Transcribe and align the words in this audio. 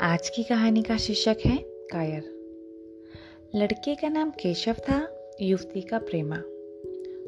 आज 0.00 0.28
की 0.28 0.44
कहानी 0.44 0.82
का 0.82 0.96
शीर्षक 0.96 1.36
है 1.46 1.58
कायर। 1.62 2.22
लड़के 3.54 3.94
का 3.94 4.08
नाम 4.08 4.30
केशव 4.30 4.72
था, 4.72 5.28
युवती 5.40 5.80
का 5.80 5.98
प्रेमा। 5.98 6.36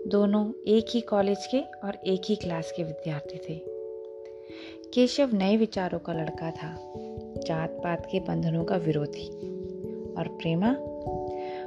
दोनों 0.07 0.53
एक 0.69 0.87
ही 0.91 1.01
कॉलेज 1.01 1.47
के 1.47 1.61
और 1.61 1.95
एक 2.07 2.23
ही 2.25 2.37
क्लास 2.37 2.73
के 2.77 2.85
विद्यार्थी 2.85 3.39
थे। 3.39 3.63
केशव 4.95 5.31
नए 5.33 5.57
विचारों 5.57 5.99
का 5.99 6.13
लड़का 6.13 6.51
था 6.51 6.93
जात 7.47 7.71
पात 7.71 8.07
के 8.13 8.21
बंधनों 8.21 8.65
का 8.65 8.77
विरोधी। 8.77 9.29
और 10.15 10.29
प्रेमा? 10.29 10.77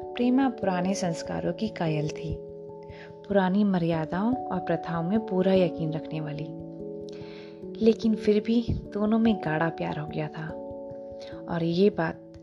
प्रेमा 0.03 0.49
पुराने 0.49 0.93
संस्कारों 0.93 1.53
की 1.53 1.67
कायल 1.67 2.09
थी। 2.09 2.37
पुरानी 3.27 3.63
मर्यादाओं 3.63 4.35
और 4.35 4.59
प्रथाओं 4.59 5.03
में 5.03 5.25
पूरा 5.25 5.53
यकीन 5.53 5.93
रखने 5.93 6.21
वाली। 6.21 6.47
लेकिन 7.85 8.15
फिर 8.15 8.43
भी 8.43 8.65
दोनों 8.69 9.19
में 9.19 9.35
गाढ़ा 9.35 9.69
प्यार 9.69 9.99
हो 9.99 10.07
गया 10.07 10.27
था। 10.27 10.56
और 11.49 11.63
ये 11.63 11.89
बात 11.89 12.33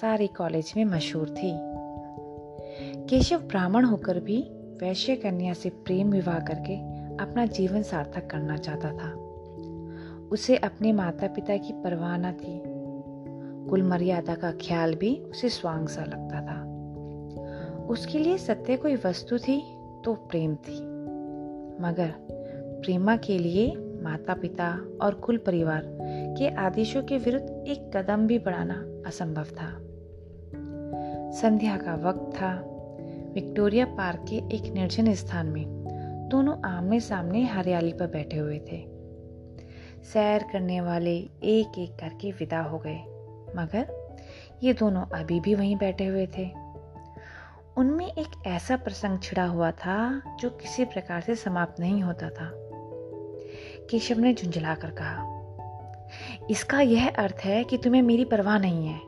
सारे 0.00 0.26
कॉलेज 0.26 0.74
में 0.76 0.84
मशहूर 0.84 1.28
थी। 1.28 1.52
केशव 3.08 3.38
ब्राह्मण 3.38 3.84
होकर 3.84 4.20
भी 4.20 4.42
वैश्य 4.80 5.16
कन्या 5.16 5.52
से 5.52 5.68
प्रेम 5.68 6.10
विवाह 6.10 6.38
करके 6.38 6.76
अपना 7.16 7.46
जीवन 7.46 7.82
सार्थक 7.82 8.26
करना 8.26 8.56
चाहता 8.56 8.92
था। 8.92 9.12
उसे 10.32 10.56
अपने 10.56 10.92
माता 10.92 11.26
पिता 11.26 11.56
की 11.56 11.72
परवाह 11.72 12.16
न 12.16 12.32
थी। 12.32 12.62
कुल 13.70 13.82
मर्यादा 13.82 14.34
का 14.34 14.50
ख्याल 14.50 14.94
भी 14.94 15.16
उसे 15.16 15.48
स्वांग 15.48 15.88
सा 15.88 16.04
लगता 16.04 16.40
था। 16.40 16.72
उसके 17.86 18.18
लिए 18.18 18.38
सत्य 18.38 18.76
कोई 18.76 18.96
वस्तु 18.96 19.38
थी 19.38 19.60
तो 20.04 20.14
प्रेम 20.14 20.54
थी। 20.54 20.76
मगर 21.82 22.14
प्रेमा 22.82 23.16
के 23.16 23.38
लिए 23.38 23.76
माता 24.02 24.34
पिता 24.34 24.86
और 25.02 25.14
कुल 25.14 25.36
परिवार 25.36 25.82
के 26.42 26.48
आदेशों 26.48 27.02
के 27.02 27.18
विरुद्ध 27.18 27.64
एक 27.68 27.96
कदम 27.96 28.26
भी 28.26 28.38
बढ़ाना 28.38 29.02
असंभव 29.06 29.44
था। 29.44 29.78
संध्या 31.32 31.76
का 31.76 31.94
वक्त 31.94 32.36
था। 32.36 32.62
विक्टोरिया 33.34 33.86
पार्क 33.86 34.24
के 34.28 34.36
एक 34.36 34.72
निर्जन 34.72 35.14
स्थान 35.14 35.46
में 35.46 35.64
दोनों 36.30 36.62
आमने 36.64 37.00
सामने 37.00 37.44
हरियाली 37.44 37.92
पर 37.92 38.06
बैठे 38.06 38.36
हुए 38.36 38.58
थे। 38.58 38.86
सैर 40.02 40.42
करने 40.52 40.80
वाले 40.80 41.16
एक 41.42 41.78
एक 41.78 41.92
करके 42.00 42.30
विदा 42.30 42.60
हो 42.60 42.78
गए, 42.78 42.98
मगर 43.56 44.14
ये 44.62 44.72
दोनों 44.72 45.06
अभी 45.06 45.40
भी 45.40 45.54
वहीं 45.54 45.76
बैठे 45.76 46.06
हुए 46.06 46.26
थे। 46.26 46.52
उनमें 47.76 48.06
एक 48.06 48.46
ऐसा 48.46 48.76
प्रसंग 48.76 49.18
छिड़ा 49.22 49.44
हुआ 49.44 49.70
था 49.70 50.22
जो 50.40 50.50
किसी 50.50 50.84
प्रकार 50.84 51.20
से 51.20 51.34
समाप्त 51.34 51.80
नहीं 51.80 52.02
होता 52.02 52.30
था। 52.30 52.52
केशव 53.90 54.18
ने 54.18 54.34
झुंझलाकर 54.34 54.90
कहा 54.90 55.31
इसका 56.50 56.80
यह 56.80 57.08
अर्थ 57.08 57.36
है 57.44 57.64
कि 57.64 57.78
तुम्हें 57.78 58.02
मेरी 58.02 58.24
परवाह 58.24 58.58
नहीं 58.58 58.86
है। 58.86 59.00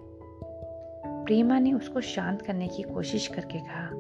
प्रेमा 1.25 1.59
ने 1.59 1.73
उसको 1.73 2.01
शांत 2.01 2.43
करने 2.43 2.69
की 2.69 2.83
कोशिश 2.83 3.27
करके 3.27 3.59
कहा, 3.59 3.91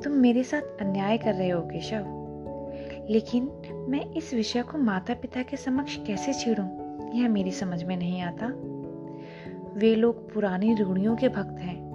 तुम 0.00 0.12
मेरे 0.12 0.44
साथ 0.44 0.62
अन्याय 0.80 1.18
कर 1.18 1.34
रहे 1.34 1.50
हो, 1.50 1.60
केशव। 1.60 2.16
लेकिन 3.10 3.62
मैं 3.88 4.14
इस 4.14 4.34
विषय 4.34 4.62
को 4.62 4.78
माता 4.78 5.14
पिता 5.14 5.42
के 5.42 5.56
समक्ष 5.56 5.96
कैसे 6.06 6.32
छेड़ूं? 6.32 6.80
यह 7.18 7.28
मेरी 7.28 7.50
समझ 7.50 7.84
में 7.84 7.96
नहीं 7.96 8.22
आता। 8.22 8.46
वे 9.74 9.94
लोग 9.94 10.34
पुरानी 10.34 10.74
रूढ़ियों 10.74 11.16
के 11.16 11.28
भक्त 11.28 11.60
हैं। 11.60 11.90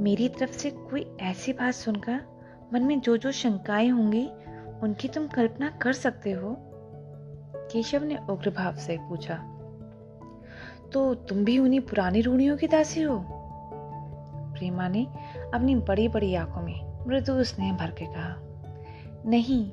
मेरी 0.00 0.28
तरफ़ 0.28 0.52
से 0.52 0.70
कोई 0.70 1.16
ऐसी 1.20 1.52
बात 1.52 1.74
सुनकर 1.74 2.20
मन 2.74 2.82
में 2.82 3.00
जो 3.00 3.16
जो 3.16 3.32
शंकाएँ 3.32 3.88
होंगी, 3.88 4.28
उनकी 4.82 5.08
तुम 5.08 5.26
कल्पना 5.26 5.70
कर 5.70 5.92
सकते 5.92 6.32
हो। 6.32 6.69
केशव 7.72 8.04
ने 8.04 8.18
उग्र 8.30 8.50
भाव 8.50 8.76
से 8.76 8.98
पूछा 9.00 9.34
तो 10.92 11.14
तुम 11.14 11.44
भी 11.44 11.58
उन्हीं 11.58 11.80
पुरानी 11.80 12.20
रूढ़ियों 12.20 12.56
की 12.56 12.66
दासी 12.68 13.02
हो? 13.02 13.24
प्रेमा 14.54 14.88
ने 14.88 15.06
अपनी 15.54 15.74
बड़ी 15.74 16.08
बड़ी 16.08 16.34
आँखों 16.34 16.62
में 16.62 17.06
मृदु 17.08 17.44
स्नेह 17.44 17.72
भर 17.72 17.90
के 17.90 18.06
कहा, 18.06 18.36
नहीं, 19.26 19.72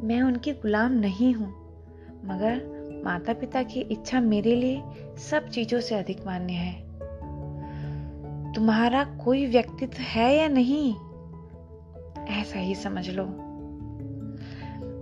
मैं 0.00 0.22
उनकी 0.22 0.52
गुलाम 0.52 0.92
नहीं 0.92 1.34
हूँ, 1.34 1.48
मगर 2.24 2.74
माता 3.04 3.32
पिता 3.32 3.62
की 3.62 3.80
इच्छा 3.80 4.20
मेरे 4.20 4.54
लिए 4.56 4.82
सब 5.18 5.48
चीज़ों 5.48 5.80
से 5.80 5.94
अधिक 5.94 6.26
मान्य 6.26 6.52
है। 6.52 6.84
तुम्हारा 8.52 9.04
कोई 9.04 9.46
व्यक्तित्व 9.46 10.02
है 10.02 10.36
या 10.36 10.48
नहीं? 10.48 10.94
ऐसा 12.40 12.58
ही 12.58 12.74
समझ 12.74 13.10
लो। 13.10 13.43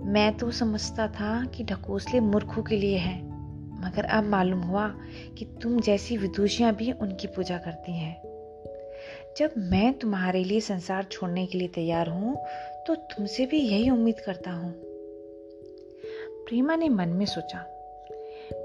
मैं 0.05 0.37
तो 0.37 0.51
समझता 0.51 1.07
था 1.07 1.45
कि 1.45 1.63
ढकोसले 1.63 2.19
मूर्खों 2.19 2.63
के 2.63 2.75
लिए 2.75 2.97
हैं, 2.97 3.21
मगर 3.81 4.05
अब 4.05 4.23
मालूम 4.23 4.61
हुआ 4.61 4.87
कि 5.37 5.45
तुम 5.61 5.79
जैसी 5.79 6.17
विदुषियाँ 6.17 6.73
भी 6.75 6.91
उनकी 6.91 7.27
पूजा 7.27 7.57
करती 7.57 7.91
हैं। 7.91 8.21
जब 9.37 9.53
मैं 9.57 9.93
तुम्हारे 9.93 10.43
लिए 10.43 10.59
संसार 10.59 11.03
छोड़ने 11.03 11.45
के 11.45 11.57
लिए 11.57 11.67
तैयार 11.67 12.09
हूँ 12.09 12.35
तो 12.87 12.95
तुमसे 12.95 13.45
भी 13.45 13.59
यही 13.59 13.89
उम्मीद 13.89 14.19
करता 14.19 14.51
हूँ। 14.51 14.73
प्रेमा 16.47 16.75
ने 16.75 16.89
मन 16.89 17.09
में 17.09 17.25
सोचा, 17.25 17.59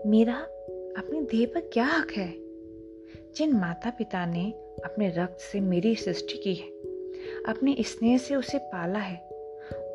मेरा 0.06 0.36
अपने 0.98 1.22
देह 1.22 1.46
पर 1.46 1.60
क्या 1.60 1.86
हक 1.86 2.12
है? 2.12 2.28
जिन 3.36 3.52
माता 3.52 3.90
पिता 3.90 4.24
ने 4.26 4.50
अपने 4.84 5.08
रक्त 5.08 5.38
से 5.42 5.60
मेरी 5.60 5.94
सृष्टि 5.94 6.38
की 6.38 6.54
है, 6.54 6.68
अपने 7.48 7.76
स्नेह 7.80 8.18
से 8.18 8.34
उसे 8.34 8.58
पाला 8.58 8.98
है, 8.98 9.16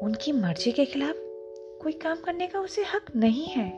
उनकी 0.04 0.32
मर्ज़ी 0.32 0.72
के 0.72 0.86
खिलाफ 0.86 1.16
कोई 1.84 1.94
काम 1.94 2.16
करने 2.16 2.48
का 2.48 2.60
उसे 2.60 2.82
हक 2.82 3.16
नहीं 3.16 3.46
है। 3.46 3.70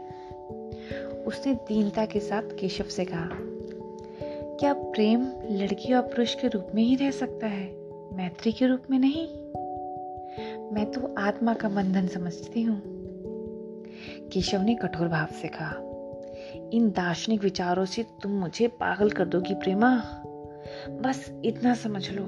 उसने 1.27 1.53
दीनता 1.53 2.05
के 2.05 2.19
साथ 2.19 2.41
केशव 2.41 2.83
से 2.83 3.05
कहा, 3.05 3.29
क्या 4.59 4.73
प्रेम 4.73 5.21
लड़की 5.51 5.93
और 5.93 6.01
पुरुष 6.01 6.35
के 6.35 6.47
रूप 6.47 6.67
में 6.75 6.83
ही 6.83 6.95
रह 6.95 7.11
सकता 7.11 7.47
है? 7.47 7.65
मैत्री 8.13 8.51
के 8.51 8.67
रूप 8.67 8.83
में 8.89 8.99
नहीं? 8.99 9.27
मैं 10.73 10.91
तो 10.91 11.15
आत्मा 11.17 11.53
का 11.53 11.69
बंधन 11.69 12.07
समझती 12.07 12.61
हूँ। 12.61 12.81
केशव 14.33 14.61
ने 14.61 14.75
कठोर 14.75 15.07
भाव 15.07 15.27
से 15.41 15.47
कहा, 15.47 15.75
इन 16.73 16.89
दार्शनिक 16.89 17.41
विचारों 17.41 17.85
से 17.85 18.03
तुम 18.23 18.31
मुझे 18.31 18.67
पागल 18.67 19.09
कर 19.09 19.25
दोगी 19.25 19.53
प्रेमा। 19.53 19.95
बस 20.89 21.31
इतना 21.45 21.73
समझ 21.73 22.09
लो 22.09 22.23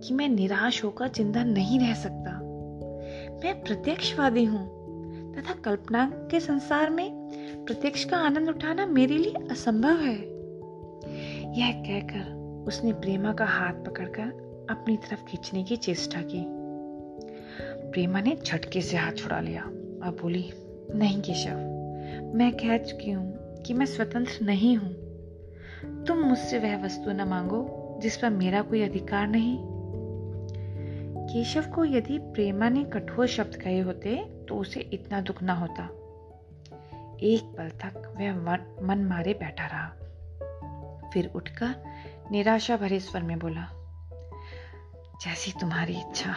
कि 0.00 0.14
मैं 0.14 0.28
निराश 0.28 0.84
होकर 0.84 1.08
ज़िंदा 1.08 1.44
नहीं 1.44 1.80
रह 1.80 1.94
सकता। 1.94 2.38
मैं 3.44 3.62
प्रत्यक्षवादी 3.62 4.44
हूँ। 4.44 4.77
तथा 5.38 5.54
कल्पना 5.54 6.12
के 6.30 6.40
संसार 6.40 6.90
में 6.90 7.10
प्रत्यक्ष 7.66 8.04
का 8.04 8.16
आनंद 8.16 8.48
उठाना 8.48 8.86
मेरे 8.86 9.16
लिए 9.18 9.34
असंभव 9.50 9.96
है। 9.96 10.16
यह 11.58 11.72
कहकर 11.72 12.64
उसने 12.68 12.92
प्रेमा 12.92 13.32
का 13.32 13.44
हाथ 13.44 13.72
पकड़कर 13.72 14.66
अपनी 14.70 14.96
तरफ़ 14.96 15.24
खींचने 15.24 15.64
की 15.64 15.76
चेष्टा 15.76 16.22
की। 16.22 16.44
प्रेमा 17.92 18.20
ने 18.20 18.36
झटके 18.46 18.80
से 18.80 18.96
हाथ 18.96 19.12
छुड़ा 19.12 19.40
लिया 19.40 19.62
और 20.04 20.18
बोली, 20.22 20.50
नहीं 20.94 21.20
केशव, 21.20 21.56
मैं 22.34 22.52
कह 22.52 22.76
चुकी 22.78 23.10
हूँ 23.10 23.62
कि 23.62 23.74
मैं 23.74 23.86
स्वतंत्र 23.86 24.44
नहीं 24.44 24.76
हूँ। 24.76 24.92
तुम 26.04 26.18
मुझसे 26.18 26.58
वह 26.58 26.84
वस्तु 26.84 27.10
न 27.10 27.20
मांगो 27.20 27.98
जिस 28.02 28.16
पर 28.16 28.30
मेरा 28.30 28.62
कोई 28.62 28.82
अधिकार 28.82 29.28
नहीं। 29.28 29.77
केशव 31.30 31.64
को 31.70 31.84
यदि 31.84 32.18
प्रेमा 32.18 32.68
ने 32.68 32.84
कठोर 32.84 33.26
शब्द 33.26 33.56
कहे 33.56 33.80
होते 33.80 34.16
तो 34.48 34.56
उसे 34.56 34.80
इतना 34.92 35.20
दुख 35.20 35.42
ना 35.42 35.54
होता। 35.54 35.82
एक 37.22 37.54
पल 37.58 37.68
तक 37.80 38.12
वह 38.16 38.36
मन 38.86 39.04
मारे 39.04 39.34
बैठा 39.34 39.66
रहा। 39.66 41.10
फिर 41.12 41.30
उठकर 41.34 41.74
निराशा 42.30 42.76
भरे 42.76 43.00
स्वर 43.00 43.22
में 43.22 43.38
बोला, 43.38 43.66
जैसी 45.22 45.52
तुम्हारी 45.60 45.92
इच्छा, 45.92 46.34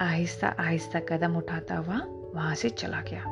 आहिस्ता 0.00 0.48
आहिस्ता 0.60 1.00
कदम 1.00 1.36
उठाता 1.36 1.76
हुआ 1.76 2.00
वहाँ 2.34 2.54
से 2.54 2.70
चला 2.70 3.00
गया। 3.00 3.24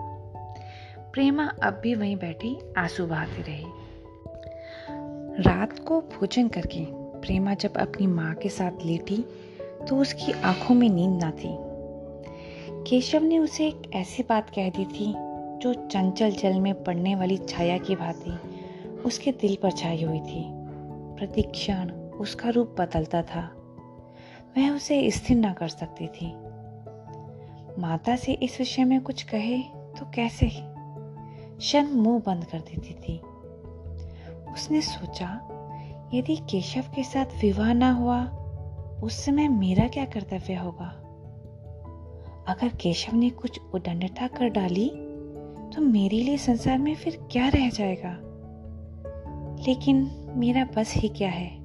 प्रेमा 1.12 1.46
अब 1.62 1.80
भी 1.82 1.94
वहीं 1.94 2.16
बैठी, 2.16 2.58
आँसू 2.78 3.06
बहाती 3.06 3.42
रही। 3.42 3.64
रात 5.42 5.78
को 5.78 6.00
भोजन 6.00 6.48
करके 6.48 6.84
प्रेमा 7.20 7.54
जब 7.54 7.76
अपनी 7.76 8.06
माँ 8.06 8.34
के 8.34 8.48
साथ 8.48 8.84
लेटी 8.84 9.24
तो 9.88 9.96
उसकी 9.96 10.32
आँखों 10.32 10.74
में 10.74 10.88
नींद 10.88 11.24
ना 11.24 11.30
थी। 11.30 11.56
केशव 12.90 13.22
ने 13.22 13.38
उसे 13.38 13.66
एक 13.66 13.90
ऐसी 13.94 14.22
बात 14.22 14.50
कह 14.50 14.70
दी 14.70 14.84
थी, 14.84 15.14
जो 15.58 15.74
चंचल 15.74 16.30
जल 16.30 16.60
में 16.60 16.84
पड़ने 16.84 17.14
वाली 17.14 17.36
छाया 17.36 17.78
की 17.78 17.96
भांति 17.96 18.38
उसके 19.04 19.32
दिल 19.32 19.56
पर 19.62 19.70
छाई 19.70 20.04
हुई 20.04 20.20
थी। 20.20 20.44
प्रतिक्षण 21.16 21.90
उसका 21.90 22.48
रूप 22.48 22.76
बदलता 22.78 23.22
था। 23.22 23.50
वह 24.58 24.70
उसे 24.70 25.10
स्थिर 25.10 25.36
ना 25.36 25.52
कर 25.52 25.68
सकती 25.68 26.06
थी। 26.06 26.34
माता 27.80 28.16
से 28.16 28.32
इस 28.32 28.58
विषय 28.58 28.84
में 28.84 29.00
कुछ 29.00 29.22
कहे 29.22 29.58
तो 29.98 30.10
कैसे? 30.14 30.48
शन 31.60 31.90
मुँह 31.92 32.22
बंद 32.26 32.44
कर 32.44 32.58
देती 32.58 32.94
थी। 32.94 33.18
उसने 34.52 34.80
सोचा, 34.80 35.48
यदि 36.14 36.36
केशव 36.36 36.84
के 36.94 37.02
साथ 37.02 37.26
विवाह 37.42 37.72
ना 37.72 37.92
हुआ 37.92 38.43
उस 39.02 39.24
समय 39.24 39.48
मेरा 39.48 39.88
क्या 39.88 40.04
कर्तव्य 40.04 40.54
होगा? 40.54 41.00
अगर 42.48 42.68
केशव 42.68 43.16
ने 43.16 43.30
कुछ 43.30 43.60
उदंडता 43.74 44.26
कर 44.26 44.48
डाली 44.48 44.88
तो 45.74 45.80
मेरे 45.80 46.16
लिए 46.16 46.38
संसार 46.38 46.78
में 46.78 46.94
फिर 46.94 47.28
क्या 47.32 47.48
रह 47.48 47.70
जाएगा? 47.70 48.18
लेकिन 49.68 50.10
मेरा 50.36 50.64
बस 50.64 50.94
ही 50.94 51.08
क्या 51.08 51.30
है? 51.30 51.56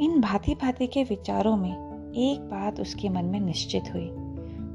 इन 0.00 0.20
भांति 0.20 0.54
भांति 0.54 0.86
के 0.86 1.04
विचारों 1.04 1.56
में 1.56 1.72
एक 2.14 2.40
बात 2.40 2.80
उसके 2.80 3.08
मन 3.08 3.24
में 3.24 3.40
निश्चित 3.40 3.84
हुई। 3.94 4.10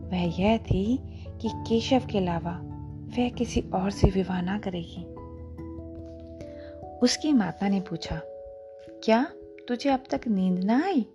वह 0.09 0.41
यह 0.41 0.57
थी 0.57 0.97
कि 1.41 1.49
केशव 1.53 2.01
के 2.11 2.17
अलावा 2.17 2.61
वह 3.17 3.29
किसी 3.29 3.61
और 3.61 3.91
से 3.91 4.07
विवाह 4.07 4.41
ना 4.41 4.59
करेगी। 4.59 5.03
उसकी 7.03 7.33
माता 7.33 7.69
ने 7.69 7.81
पूछा, 7.81 8.21
क्या 9.03 9.27
तुझे 9.67 9.89
अब 9.89 10.03
तक 10.11 10.21
नींद 10.27 10.63
ना 10.63 10.85
आई? 10.85 11.05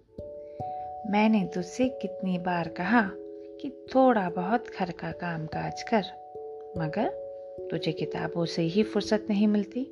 मैंने 1.07 1.51
तुझसे 1.55 1.89
कितनी 1.89 2.39
बार 2.39 2.69
कहा 2.69 3.11
कि 3.61 3.87
थोड़ा 3.95 4.31
बहुत 4.31 4.65
घर 4.81 4.91
का 4.91 5.13
काम 5.13 5.47
काज 5.47 5.83
कर, 5.83 6.05
मगर 6.79 7.09
तुझे 7.71 7.93
किताबों 7.93 8.45
से 8.45 8.63
ही 8.63 8.83
फुर्सत 8.83 9.27
नहीं 9.31 9.47
मिलती। 9.47 9.85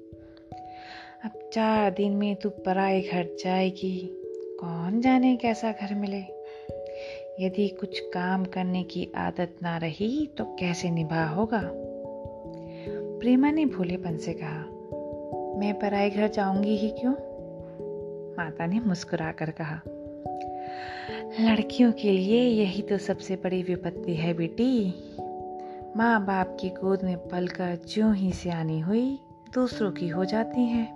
अब 1.24 1.50
चार 1.52 1.90
दिन 1.90 2.12
में 2.12 2.36
तू 2.36 2.50
पराए 2.50 3.00
घर 3.00 3.36
जाएगी, 3.44 4.10
कौन 4.60 5.00
जाने 5.00 5.36
कैसा 5.36 5.72
घर 5.72 5.94
मिले? 5.94 6.24
यदि 7.40 7.68
कुछ 7.68 8.00
काम 8.00 8.44
करने 8.44 8.82
की 8.82 9.12
आदत 9.16 9.56
ना 9.62 9.76
रही 9.76 10.26
तो 10.26 10.44
कैसे 10.44 10.90
निभा 10.90 11.24
होगा? 11.24 11.62
प्रेमा 13.18 13.50
ने 13.50 13.66
भोलेपन 13.66 14.16
से 14.16 14.32
कहा, 14.32 14.64
मैं 15.58 15.78
पराए 15.78 16.10
घर 16.10 16.28
जाऊँगी 16.28 16.76
ही 16.76 16.90
क्यों? 16.90 17.12
माता 18.38 18.66
ने 18.66 18.80
मुस्कुराकर 18.80 19.50
कहा 19.50 19.80
लड़कियों 21.40 21.92
के 21.92 22.12
लिए 22.12 22.40
यही 22.42 22.82
तो 22.82 22.98
सबसे 22.98 23.36
बड़ी 23.36 23.62
विपत्ति 23.62 24.14
है 24.14 24.34
बेटी। 24.34 24.94
माँ 25.96 26.26
बाप 26.26 26.56
की 26.60 26.68
गोद 26.68 27.04
में 27.04 27.28
पलकर 27.28 27.78
ज्यों 27.88 28.14
ही 28.14 28.32
सियानी 28.32 28.80
हुई, 28.80 29.18
दूसरों 29.54 29.92
की 29.92 30.08
हो 30.08 30.24
जाती 30.24 30.60
हैं। 30.60 30.92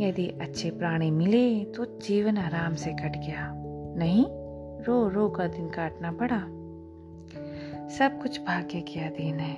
यदि 0.00 0.26
अच्छे 0.26 0.70
प्राणी 0.70 1.10
मिले 1.10 1.64
तो 1.64 1.84
जीवन 1.84 2.38
आराम 2.38 2.74
से 2.74 2.92
कट 2.92 3.16
गया। 3.16 3.54
नहीं 3.96 4.26
रो 4.84 5.08
रो 5.08 5.28
कर 5.28 5.48
दिन 5.48 5.68
काटना 5.68 6.12
पड़ा। 6.12 6.40
सब 7.88 8.22
कुछ 8.22 8.40
भाग्य 8.40 8.80
के 8.80 9.00
अधीन 9.00 9.34
है। 9.34 9.56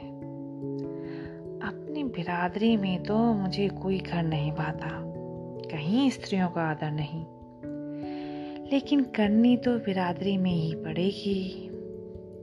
अपनी 1.61 2.05
बिरादरी 2.05 2.77
में 2.77 3.03
तो 3.03 3.19
मुझे 3.19 3.69
कोई 3.69 3.99
घर 3.99 4.23
नहीं 4.23 4.53
पाता 4.53 4.89
कहीं 5.71 6.11
स्त्रियों 6.11 6.49
का 6.49 6.63
आदर 6.63 6.91
नहीं। 6.91 7.25
लेकिन 8.73 9.03
करनी 9.03 9.57
तो 9.57 9.79
बिरादरी 9.79 10.37
में 10.39 10.51
ही 10.51 10.75
पड़ेगी। 10.75 11.69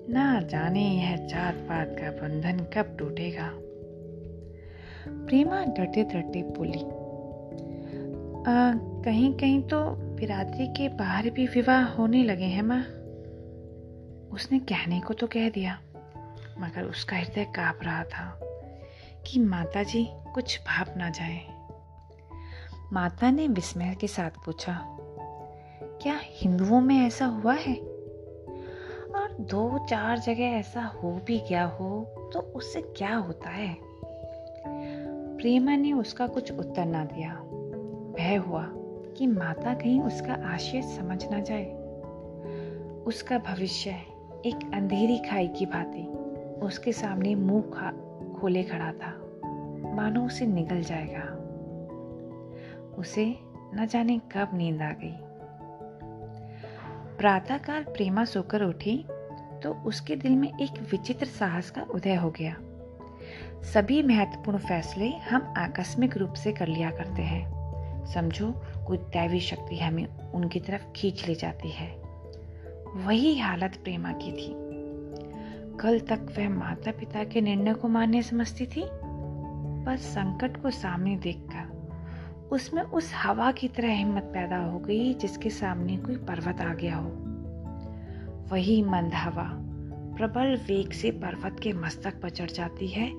ना 0.09 0.41
जाने 0.41 0.81
यह 0.81 1.15
जात 1.27 1.55
पात 1.55 1.95
का 1.99 2.11
बंधन 2.11 2.59
कब 2.73 2.95
टूटेगा। 2.99 3.49
प्रेमा 5.05 5.63
डरते 5.65 6.03
डरते 6.03 6.41
बोली 6.57 6.81
कहीं 9.05 9.33
कहीं 9.33 9.61
तो 9.61 9.79
बिरादरी 10.15 10.67
के 10.67 10.87
बाहर 10.89 11.29
भी 11.29 11.45
विवाह 11.47 11.83
होने 11.85 12.23
लगे 12.23 12.45
हैं 12.45 12.61
माँ। 12.61 12.81
उसने 14.31 14.59
कहने 14.59 14.99
को 14.99 15.13
तो 15.13 15.27
कह 15.27 15.49
दिया, 15.49 15.77
मगर 16.59 16.83
उसका 16.83 17.17
हृदय 17.17 17.45
काँप 17.45 17.79
रहा 17.83 18.03
था 18.03 18.39
कि 19.25 19.39
माता 19.39 19.83
जी 19.83 20.07
कुछ 20.33 20.59
भाप 20.59 20.93
ना 20.97 21.09
जाए। 21.09 21.39
माता 22.93 23.31
ने 23.31 23.47
विस्मय 23.47 23.95
के 24.01 24.07
साथ 24.07 24.45
पूछा 24.45 24.73
क्या 26.01 26.19
हिंदुओं 26.23 26.81
में 26.81 27.07
ऐसा 27.07 27.25
हुआ 27.25 27.53
है? 27.53 27.75
और 29.15 29.37
दो 29.39 29.85
चार 29.85 30.19
जगह 30.19 30.43
ऐसा 30.43 30.81
हो 30.81 31.21
भी 31.25 31.39
गया 31.39 31.65
हो 31.65 32.05
तो 32.33 32.39
उससे 32.39 32.81
क्या 32.81 33.15
होता 33.15 33.49
है? 33.49 33.77
प्रेमा 35.37 35.75
ने 35.75 35.93
उसका 35.93 36.27
कुछ 36.27 36.51
उत्तर 36.51 36.85
ना 36.85 37.05
दिया। 37.05 37.33
भय 38.17 38.35
हुआ 38.35 38.65
कि 39.17 39.27
माता 39.27 39.73
कहीं 39.73 40.01
उसका 40.01 40.33
आशय 40.33 40.81
समझ 40.81 41.25
ना 41.25 41.39
जाए। 41.39 41.65
उसका 43.05 43.37
भविष्य 43.37 43.89
एक 44.45 44.71
अंधेरी 44.73 45.17
खाई 45.17 45.47
की 45.47 45.65
भांति 45.65 46.03
उसके 46.65 46.91
सामने 46.91 47.35
मुँह 47.35 47.61
खोले 48.39 48.63
खड़ा 48.63 48.91
था। 48.91 49.23
मानो 49.95 50.25
उसे 50.25 50.45
निगल 50.45 50.81
जाएगा। 50.81 51.33
उसे 52.97 53.35
न 53.75 53.87
जाने 53.91 54.19
कब 54.19 54.49
नींद 54.53 54.81
आ 54.81 54.91
गई। 54.91 55.26
प्रातःकाल 57.17 57.83
प्रेमा 57.83 58.25
सोकर 58.25 58.63
उठी 58.63 59.05
तो 59.63 59.83
उसके 59.85 60.15
दिल 60.15 60.31
में 60.31 60.47
एक 60.61 60.81
विचित्र 60.91 61.25
साहस 61.25 61.71
का 61.71 61.81
उदय 61.81 62.15
हो 62.15 62.29
गया। 62.31 62.55
सभी 63.63 64.03
महत्वपूर्ण 64.03 64.57
फैसले 64.57 65.09
हम 65.09 65.53
आकस्मिक 65.57 66.17
रूप 66.17 66.33
से 66.33 66.51
कर 66.51 66.67
लिया 66.67 66.91
करते 66.91 67.21
हैं। 67.21 67.57
समझो, 68.05 68.53
कोई 68.87 68.97
दैवी 68.97 69.39
शक्ति 69.39 69.79
हमें 69.79 70.31
उनकी 70.31 70.59
तरफ़ 70.59 70.91
खींच 70.91 71.27
ले 71.27 71.35
जाती 71.35 71.69
है। 71.69 71.89
वही 72.95 73.39
हालत 73.39 73.75
प्रेमा 73.83 74.11
की 74.11 74.31
थी। 74.31 74.67
कल 75.77 75.99
तक 75.99 76.33
वह 76.37 76.49
माता 76.49 76.91
पिता 76.91 77.23
के 77.23 77.41
निर्णय 77.41 77.73
को 77.73 77.87
मान्य 77.87 78.21
समझती 78.21 78.65
थी, 78.65 78.83
पर 79.85 79.97
संकट 79.97 80.61
को 80.61 80.69
सामने 80.69 81.15
देखकर 81.15 81.66
उसमें 82.51 82.81
उस 82.83 83.11
हवा 83.13 83.51
की 83.51 83.67
तरह 83.67 83.93
हिम्मत 83.93 84.23
पैदा 84.23 84.57
हो 84.57 84.79
गई 84.79 85.13
जिसके 85.13 85.49
सामने 85.49 85.97
कोई 85.97 86.15
पर्वत 86.15 86.61
आ 86.61 86.73
गया 86.73 86.95
हो। 86.95 87.09
वही 88.51 88.81
मंद 88.83 89.13
हवा 89.13 89.47
प्रबल 90.17 90.55
वेग 90.55 90.91
से 90.91 91.11
पर्वत 91.11 91.59
के 91.63 91.73
मस्तक 91.73 92.21
पर 92.21 92.29
चढ़ 92.29 92.49
जाती 92.49 92.87
है 92.87 93.11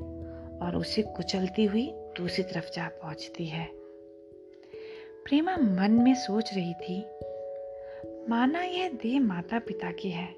और 0.59 0.77
उसे 0.77 1.03
कुचलती 1.03 1.65
हुई 1.65 1.87
दूसरी 2.17 2.45
तरफ़ 2.45 2.71
जा 2.77 2.89
पहुँचती 2.89 3.47
है। 3.47 3.69
प्रेमा 5.25 5.57
मन 5.57 5.91
में 5.91 6.15
सोच 6.15 6.55
रही 6.55 6.75
थी, 6.75 7.01
माना 8.29 8.63
यह 8.63 8.89
देह 9.03 9.21
माता 9.21 9.59
पिता 9.59 9.91
की 9.91 10.11
है, 10.11 10.29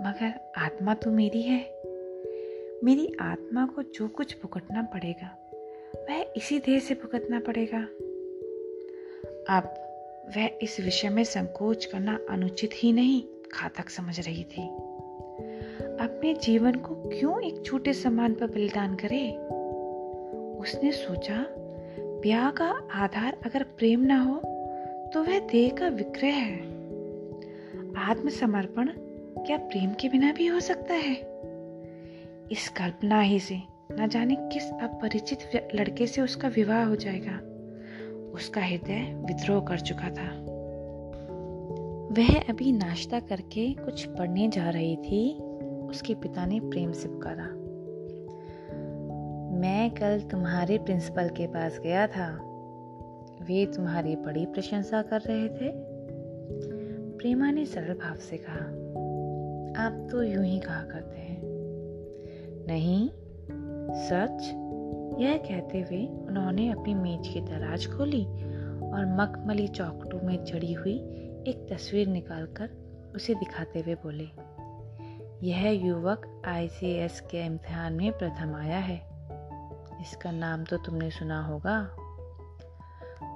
मगर 0.00 0.52
आत्मा 0.58 0.94
तो 0.94 1.10
मेरी 1.10 1.42
है। 1.42 1.60
मेरी 2.84 3.12
आत्मा 3.20 3.66
को 3.66 3.82
जो 3.82 4.08
कुछ 4.08 4.36
भुगतना 4.42 4.82
पड़ेगा, 4.82 5.36
वह 6.10 6.32
इसी 6.36 6.58
देह 6.58 6.78
से 6.78 6.94
भुगतना 6.94 7.40
पड़ेगा। 7.40 7.86
अब 9.48 9.74
वह 10.36 10.50
इस 10.62 10.80
विषय 10.80 11.08
में 11.08 11.24
संकोच 11.24 11.84
करना 11.84 12.18
अनुचित 12.30 12.70
ही 12.74 12.92
नहीं, 12.92 13.22
घातक 13.54 13.88
समझ 13.88 14.20
रही 14.20 14.44
थी। 14.44 14.62
अपने 16.00 16.34
जीवन 16.34 16.74
को 16.74 16.94
क्यों 16.94 17.42
एक 17.42 17.62
छोटे 17.66 17.92
सम्मान 17.92 18.34
पर 18.34 18.46
बलिदान 18.46 18.94
करे? 18.94 19.30
उसने 20.60 20.92
सोचा, 20.92 21.46
ब्याह 21.98 22.50
का 22.50 22.88
आधार 22.92 23.36
अगर 23.46 23.62
प्रेम 23.62 24.00
ना 24.00 24.22
हो 24.22 24.36
तो 25.14 25.22
वह 25.22 25.38
देह 25.38 25.70
का 25.70 25.88
विक्रय 25.88 26.30
है। 26.30 26.58
आत्मसमर्पण 27.96 28.88
क्या 29.38 29.56
प्रेम 29.56 29.90
के 29.90 30.08
बिना 30.08 30.32
भी 30.32 30.46
हो 30.46 30.60
सकता 30.60 30.94
है? 30.94 31.14
इस 32.52 32.68
कल्पना 32.68 33.20
ही 33.20 33.40
से 33.40 33.60
न 33.92 34.08
जाने 34.08 34.36
किस 34.36 34.62
अपरिचित 34.62 35.70
लड़के 35.74 36.06
से 36.06 36.20
उसका 36.20 36.48
विवाह 36.48 36.84
हो 36.84 36.96
जाएगा। 36.96 37.40
उसका 38.36 38.60
हृदय 38.60 39.22
विद्रोह 39.26 39.64
कर 39.64 39.80
चुका 39.80 40.10
था। 40.10 40.46
वह 42.14 42.40
अभी 42.50 42.72
नाश्ता 42.72 43.20
करके 43.20 43.72
कुछ 43.72 44.04
पढ़ने 44.04 44.48
जा 44.48 44.70
रही 44.70 44.96
थी। 44.96 45.38
उसके 45.64 46.14
पिता 46.14 46.46
ने 46.46 46.60
प्रेम 46.60 46.92
से 46.92 47.08
पुकारा। 47.08 47.46
मैं 49.60 49.90
कल 49.90 50.20
तुम्हारे 50.20 50.78
प्रिंसिपल 50.78 51.28
के 51.28 51.46
पास 51.46 51.78
गया 51.78 52.06
था। 52.06 52.38
वे 53.42 53.66
तुम्हारी 53.66 54.16
बड़ी 54.16 54.46
प्रशंसा 54.46 55.02
कर 55.02 55.20
रहे 55.20 55.48
थे। 55.48 55.72
प्रेमा 57.18 57.50
ने 57.50 57.66
सरल 57.66 57.94
भाव 57.94 58.16
से 58.16 58.36
कहा, 58.36 58.64
आप 59.86 60.08
तो 60.10 60.22
यूँ 60.22 60.44
ही 60.44 60.58
कहा 60.58 60.82
करते 60.82 61.20
हैं। 61.20 61.42
नहीं, 62.66 63.08
सच? 63.94 64.66
यह 65.18 65.36
कहते 65.38 65.80
हुए 65.80 66.06
उन्होंने 66.26 66.68
अपनी 66.70 66.94
मेज 66.94 67.28
की 67.28 67.40
दराज 67.40 67.86
खोली 67.86 68.24
और 68.86 69.06
मखमली 69.16 69.68
चौकटों 69.68 70.20
में 70.26 70.44
चढ़ी 70.44 70.72
हुई 70.72 70.96
एक 71.46 71.66
तस्वीर 71.72 72.06
निकालकर 72.06 73.12
उसे 73.16 73.34
दिखाते 73.34 73.80
हुए 73.80 73.94
बोले, 73.94 74.28
यह 75.42 75.68
युवक 75.86 76.42
आईसीएस 76.46 77.20
के 77.20 77.44
इम्तिहान 77.46 77.92
में 77.92 78.10
प्रथम 78.12 78.54
आया 78.54 78.78
है। 78.78 78.96
इसका 80.00 80.30
नाम 80.30 80.64
तो 80.64 80.76
तुमने 80.76 81.10
सुना 81.10 81.44
होगा। 81.46 81.78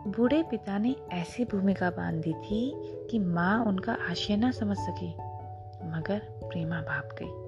बूढ़े 0.07 0.43
पिता 0.43 0.79
ने 0.79 0.95
ऐसी 1.13 1.45
भूमिका 1.45 1.91
बाँध 1.91 2.23
दी 2.23 2.33
थी 2.33 2.73
कि 3.11 3.19
माँ 3.19 3.65
उनका 3.65 3.97
आशय 4.11 4.37
न 4.37 4.51
समझ 4.53 4.77
सकी, 4.77 5.13
मगर 5.91 6.19
प्रेमा 6.43 6.81
भाप 6.81 7.09
गई। 7.13 7.40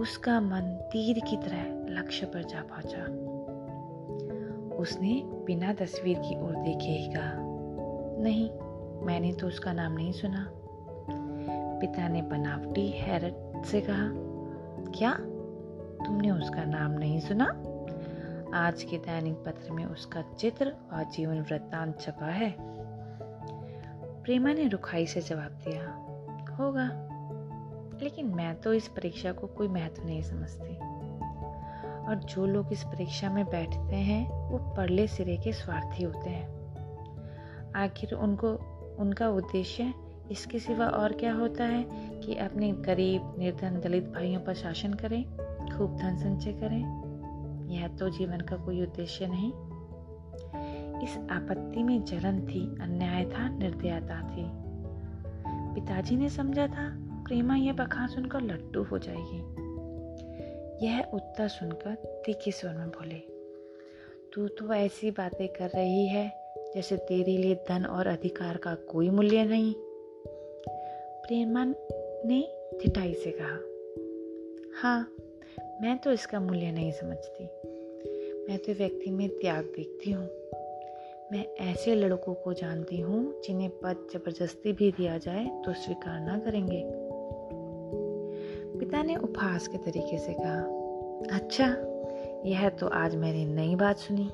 उसका 0.00 0.40
मन 0.40 0.88
तीर 0.92 1.20
की 1.30 1.36
तरह 1.36 1.94
लक्ष्य 2.00 2.26
पर 2.26 2.42
जा 2.42 2.62
पहुँचा। 2.62 3.04
उसने 4.76 5.22
बिना 5.24 5.72
तस्वीर 5.72 6.18
की 6.18 6.40
ओर 6.40 6.54
देखे 6.54 6.86
ही 6.86 7.08
कहा, 7.08 7.32
नहीं, 8.22 8.50
मैंने 9.06 9.32
तो 9.32 9.46
उसका 9.46 9.72
नाम 9.72 9.92
नहीं 9.92 10.12
सुना। 10.12 10.50
पिता 11.80 12.08
ने 12.08 12.22
बनावटी 12.22 12.88
हैरत 12.88 13.66
से 13.66 13.80
कहा, 13.80 14.10
क्या? 14.98 15.14
तुमने 16.06 16.30
उसका 16.30 16.64
नाम 16.64 16.90
नहीं 16.90 17.20
सुना? 17.20 17.44
आज 18.54 18.82
के 18.82 18.98
दैनिक 18.98 19.34
पत्र 19.34 19.72
में 19.72 19.84
उसका 19.84 20.22
चित्र 20.22 20.74
और 20.92 21.04
जीवन 21.04 21.40
वृत्तांत 21.40 22.00
छपा 22.00 22.26
है। 22.26 22.54
प्रेमा 24.22 24.52
ने 24.52 24.68
रुखाई 24.68 25.06
से 25.06 25.20
जवाब 25.20 25.52
दिया, 25.52 25.92
होगा। 26.54 27.09
लेकिन 28.02 28.26
मैं 28.26 28.60
तो 28.60 28.74
इस 28.74 28.88
परीक्षा 28.88 29.32
को 29.32 29.46
कोई 29.46 29.68
महत्व 29.68 30.06
नहीं 30.06 30.22
समझती। 30.22 30.76
और 32.00 32.14
जो 32.16 32.46
लोग 32.46 32.72
इस 32.72 32.82
परीक्षा 32.82 33.30
में 33.30 33.44
बैठते 33.44 33.96
हैं, 33.96 34.50
वो 34.50 34.58
परले 34.58 35.06
सिरे 35.06 35.36
के 35.36 35.52
स्वार्थी 35.52 36.04
होते 36.04 36.30
हैं। 36.30 36.60
आखिर 37.76 38.14
उनको, 38.14 38.48
उनका 38.98 39.28
उद्देश्य 39.28 39.94
इसके 40.30 40.58
सिवा 40.58 40.86
और 40.86 41.12
क्या 41.12 41.34
होता 41.34 41.64
है 41.64 41.82
कि 42.20 42.34
अपने 42.34 42.72
गरीब, 42.72 43.34
निर्धन, 43.38 43.80
दलित 43.80 44.04
भाइयों 44.04 44.40
पर 44.40 44.54
शासन 44.54 44.94
करें, 44.94 45.24
खूब 45.78 45.96
धन 45.96 46.16
संचय 46.16 46.52
करें। 46.52 47.10
यह 47.68 47.88
तो 47.88 48.08
जीवन 48.08 48.40
का 48.40 48.56
कोई 48.56 48.82
उद्देश्य 48.82 49.26
नहीं। 49.26 49.52
इस 51.00 51.16
आपत्ति 51.30 51.82
में 51.82 52.04
जलन 52.04 52.40
थी, 52.40 52.82
अन्याय 52.82 53.24
था, 53.24 53.48
निर्दयता 53.48 54.22
थी। 54.22 54.50
पिताजी 55.74 56.16
ने 56.16 56.28
समझा 56.28 56.66
था 56.66 57.09
प्रेमा 57.30 57.56
यह 57.56 57.72
बखान 57.72 58.08
सुनकर 58.08 58.40
लट्टू 58.40 58.82
हो 58.82 58.98
जाएगी। 58.98 59.36
यह 60.86 61.00
उत्तर 61.14 61.48
सुनकर 61.48 61.94
तीखे 62.26 62.50
स्वर 62.50 62.72
में 62.74 62.88
बोले, 62.88 63.18
तू 64.32 64.46
तो 64.48 64.72
ऐसी 64.74 65.10
बातें 65.10 65.48
कर 65.48 65.68
रही 65.68 66.06
है 66.06 66.32
जैसे 66.74 66.96
तेरे 66.96 67.36
लिए 67.36 67.54
धन 67.54 67.84
और 67.84 68.06
अधिकार 68.06 68.56
का 68.56 68.74
कोई 68.74 69.10
मूल्य 69.10 69.44
नहीं। 69.44 69.74
प्रेमा 71.26 71.64
ने 71.64 72.52
थिटाई 72.84 73.14
से 73.14 73.30
कहा 73.30 73.58
हाँ 74.82 75.14
मैं 75.82 75.98
तो 75.98 76.12
इसका 76.12 76.40
मूल्य 76.40 76.72
नहीं 76.72 76.92
समझती। 76.92 77.44
मैं 78.48 78.58
तो 78.58 78.72
व्यक्ति 78.72 79.10
में 79.10 79.28
त्याग 79.28 79.64
देखती 79.64 80.10
हूँ। 80.10 80.28
मैं 81.32 81.44
ऐसे 81.60 81.94
लड़कों 81.94 82.34
को 82.34 82.52
जानती 82.52 83.00
हूँ 83.00 83.40
जिन्हें 83.42 83.70
पद 83.70 84.06
ज़बरदस्ती 84.14 84.72
भी 84.72 84.92
दिया 84.92 85.18
जाए 85.18 85.44
तो 85.44 85.72
स्वीकार 85.72 86.20
ना 86.20 86.38
करेंगे। 86.38 86.99
पिता 88.90 89.02
ने 89.02 89.16
उपहास 89.16 89.66
के 89.68 89.78
तरीके 89.78 90.18
से 90.18 90.32
कहा 90.38 91.36
अच्छा 91.36 91.66
यह 92.48 92.68
तो 92.68 92.86
आज 92.86 93.14
मैंने 93.16 93.44
नई 93.44 93.74
बात 93.76 93.96
सुनी। 93.96 94.24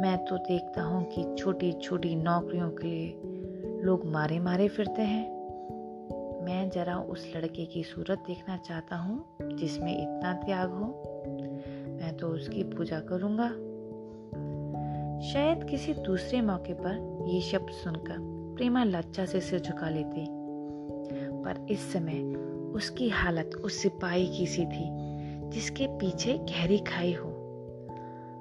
मैं 0.00 0.16
तो 0.24 0.36
देखता 0.36 0.82
हूँ 0.82 1.04
कि 1.04 1.24
छोटी 1.38 1.72
छोटी 1.72 2.14
नौकरियों 2.16 2.70
के 2.70 2.88
लिए 2.88 3.82
लोग 3.82 4.06
मारे 4.06 4.38
मारे 4.38 4.68
फिरते 4.68 5.02
हैं। 5.02 5.24
मैं 6.44 6.70
जरा 6.70 6.96
उस 6.96 7.32
लड़के 7.36 7.64
की 7.64 7.82
सूरत 7.82 8.24
देखना 8.26 8.56
चाहता 8.56 8.96
हूँ 8.96 9.24
जिसमें 9.42 9.92
इतना 9.92 10.32
त्याग 10.32 10.70
हो। 10.70 10.86
मैं 12.00 12.16
तो 12.16 12.28
उसकी 12.28 12.64
पूजा 12.64 13.00
करूँगा। 13.00 13.48
शायद 15.32 15.64
किसी 15.64 15.94
दूसरे 15.94 16.40
मौके 16.40 16.74
पर 16.74 17.26
ये 17.28 17.40
शब्द 17.40 17.70
सुनकर 17.70 18.16
प्रेमा 18.56 18.84
लज्जा 18.84 19.24
से 19.24 19.40
सिर 19.40 19.60
झुका 19.60 19.88
लेती। 19.88 20.26
पर 21.44 21.66
इस 21.70 21.92
समय 21.92 22.41
उसकी 22.72 23.08
हालत 23.08 23.50
उस 23.64 23.82
सिपाही 23.82 24.38
की 24.38 24.46
सी 24.46 24.64
थी, 24.64 24.88
जिसके 25.50 25.86
पीछे 25.86 26.34
गहरी 26.34 26.78
खाई 26.78 27.12
हो। 27.12 27.28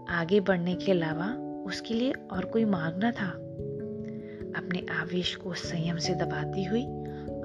आगे 0.10 0.40
बढ़ने 0.40 0.76
के 0.76 0.92
अलावा 0.92 1.28
उसके 1.66 1.94
लिए 1.94 2.12
और 2.12 2.46
कोई 2.46 2.66
मार्ग 2.66 3.04
न 3.04 3.12
था? 3.12 3.30
अपने 4.58 4.86
आवेश 4.94 5.36
को 5.36 5.54
संयम 5.54 5.98
से 5.98 6.16
दबाती 6.16 6.64
हुई 6.64 6.84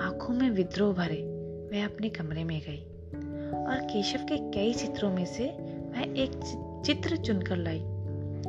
आँखों 0.01 0.35
में 0.35 0.51
विद्रोह 0.51 0.95
भरे 0.95 1.23
वह 1.73 1.85
अपने 1.85 2.09
कमरे 2.09 2.45
में 2.45 2.61
गई 2.61 2.83
और 3.53 3.81
केशव 3.93 4.19
के 4.19 4.37
कई 4.37 4.75
चित्रों 4.75 5.11
में 5.11 5.25
से 5.25 5.45
वह 5.95 6.01
एक 6.01 6.31
चित्र 6.87 7.17
चुनकर 7.17 7.57
लाई, 7.57 7.83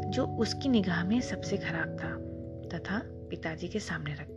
जो 0.10 0.26
उसकी 0.26 0.70
निगाह 0.70 1.04
में 1.04 1.22
सबसे 1.22 1.58
खराब 1.58 1.88
था, 1.88 2.28
तथा 2.78 3.02
पिताजी 3.06 3.68
के 3.68 3.80
सामने 3.80 4.14
रख 4.14 4.37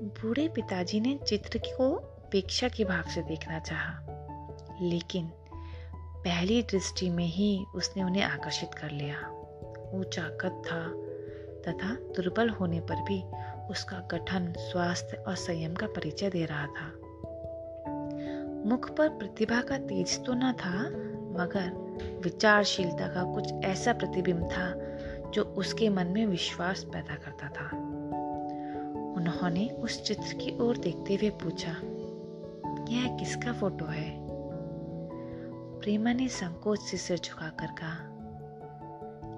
बूढ़े 0.00 0.48
पिताजी 0.48 1.00
ने 1.00 1.18
चित्र 1.28 1.58
को 1.58 1.88
उपेक्षा 1.94 2.68
के 2.68 2.84
भाव 2.84 3.02
से 3.02 3.22
देखना 3.22 3.58
चाहा, 3.58 4.06
लेकिन 4.82 5.26
पहली 6.24 6.62
दृष्टि 6.62 7.10
में 7.10 7.26
ही 7.26 7.64
उसने 7.74 8.02
उन्हें 8.02 8.22
आकर्षित 8.22 8.74
कर 8.74 8.90
लिया। 8.90 9.16
ऊँचा 9.92 10.22
कद 10.22 10.62
था 10.66 10.80
तथा 11.62 11.94
दुर्बल 11.94 12.48
होने 12.48 12.80
पर 12.80 12.94
भी 12.96 13.22
उसका 13.70 14.08
गठन 14.10 14.52
स्वास्थ्य 14.58 15.16
और 15.16 15.34
संयम 15.34 15.74
का 15.74 15.86
परिचय 15.86 16.30
दे 16.30 16.44
रहा 16.44 16.66
था। 16.66 16.86
मुख 18.68 18.90
पर 18.96 19.08
प्रतिभा 19.08 19.60
का 19.60 19.78
तेज 19.78 20.24
तो 20.24 20.34
न 20.34 20.52
था 20.52 20.88
मगर 21.42 21.70
विचारशीलता 22.24 23.06
का 23.06 23.34
कुछ 23.34 23.52
ऐसा 23.64 23.92
प्रतिबिंब 23.92 24.44
था 24.44 24.72
जो 25.30 25.42
उसके 25.42 25.88
मन 25.88 26.06
में 26.06 26.26
विश्वास 26.26 26.84
पैदा 26.84 27.14
करता 27.14 27.48
था। 27.48 27.89
उन्होंने 29.20 29.68
उस 29.68 30.02
चित्र 30.02 30.34
की 30.34 30.58
ओर 30.58 30.76
देखते 30.76 31.14
हुए 31.14 31.30
पूछा, 31.30 31.70
यह 32.92 33.16
किसका 33.16 33.52
फ़ोटो 33.52 33.84
है? 33.84 34.26
प्रेमा 35.80 36.12
ने 36.12 36.28
संकोच 36.28 36.80
से 36.80 36.96
सिर 36.96 37.18
झुकाकर 37.18 37.66
कहा, 37.66 38.06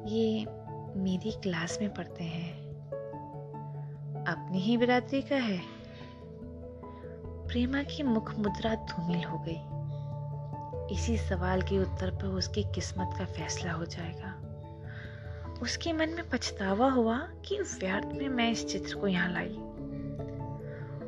ये 0.09 0.47
मेरी 0.97 1.31
क्लास 1.31 1.79
में 1.81 1.95
पढ़ते 1.95 2.25
हैं। 2.25 2.63
अपनी 4.25 4.61
ही 4.61 4.77
बिरादरी 4.77 5.23
का 5.23 5.37
है। 5.37 5.61
प्रेमा 7.49 7.83
की 7.83 8.03
मुख 8.03 8.35
मुद्रा 8.35 8.75
धूमिल 8.75 9.25
हो 9.25 9.45
गई। 9.49 9.61
इसी 10.95 11.19
सवाल 11.19 11.63
के 11.63 11.79
उत्तर 11.79 12.11
पर 12.11 12.27
उसकी 12.27 12.63
किस्मत 12.63 13.11
का 13.19 13.25
फैसला 13.25 13.73
हो 13.73 13.85
जाएगा। 13.85 14.49
उसके 15.63 15.93
मन 15.93 16.09
में 16.09 16.31
पछतावा 16.31 16.91
हुआ 16.91 17.19
कि 17.19 17.59
व्यर्थ 17.59 18.07
में 18.07 18.29
मैं 18.29 18.51
इस 18.51 18.69
चित्र 18.69 18.95
को 18.95 19.07
यहाँ 19.07 19.33
लाई। 19.33 19.59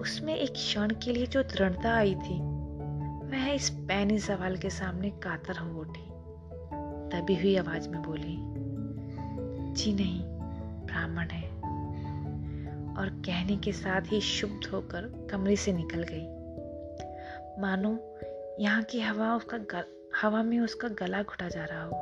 उसमें 0.05 0.37
एक 0.37 0.53
क्षण 0.53 0.91
के 0.91 1.13
लिए 1.13 1.27
जो 1.27 1.43
दृढ़ता 1.43 1.95
आई 1.95 2.15
थी 2.15 2.41
वह 3.31 3.51
इस 3.51 3.71
पैनी 3.71 4.19
सवाल 4.19 4.57
के 4.57 4.71
सामने 4.71 5.11
कातर 5.11 5.57
हो 5.57 5.81
उठी। 5.81 6.11
तभी 7.11 7.35
हुई 7.35 7.57
आवाज़ 7.57 7.89
में 7.89 8.03
बोली 8.03 8.37
जी 9.73 9.93
नहीं 9.93 10.23
ब्राह्मण 10.87 11.29
है। 11.29 11.49
और 12.97 13.09
कहने 13.09 13.57
के 13.57 13.73
साथ 13.73 14.03
ही 14.03 14.21
शुभ 14.21 14.61
होकर 14.73 15.29
कमरे 15.31 15.57
से 15.57 15.73
निकल 15.73 16.03
गई। 16.03 16.27
मानो 17.61 18.19
यहाँ 18.61 18.83
की 18.83 19.01
हवा 19.01 19.37
उसका 19.37 19.59
गल, 19.59 19.85
हवा 20.23 20.43
में 20.43 20.61
उसका 20.61 20.89
गला 20.89 21.23
घुटा 21.23 21.49
जा 21.49 21.65
रहा 21.65 21.85
हो। 21.85 21.97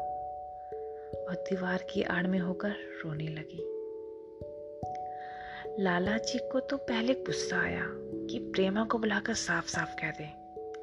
और 1.29 1.35
दीवार 1.35 1.87
की 1.95 2.03
आड़ 2.03 2.27
में 2.27 2.39
होकर 2.39 2.71
रोने 2.71 3.29
लगी। 3.29 3.72
लाला 5.81 6.17
जी 6.19 6.39
को 6.53 6.61
तो 6.61 6.77
पहले 6.77 7.15
गुस्सा 7.15 7.57
आया 7.57 7.85
कि 8.31 8.39
प्रेमा 8.39 8.85
को 8.85 8.99
बुलाकर 8.99 9.35
साफ़ 9.35 9.69
साफ़ 9.69 9.95
कह 9.95 10.11
दे 10.11 10.29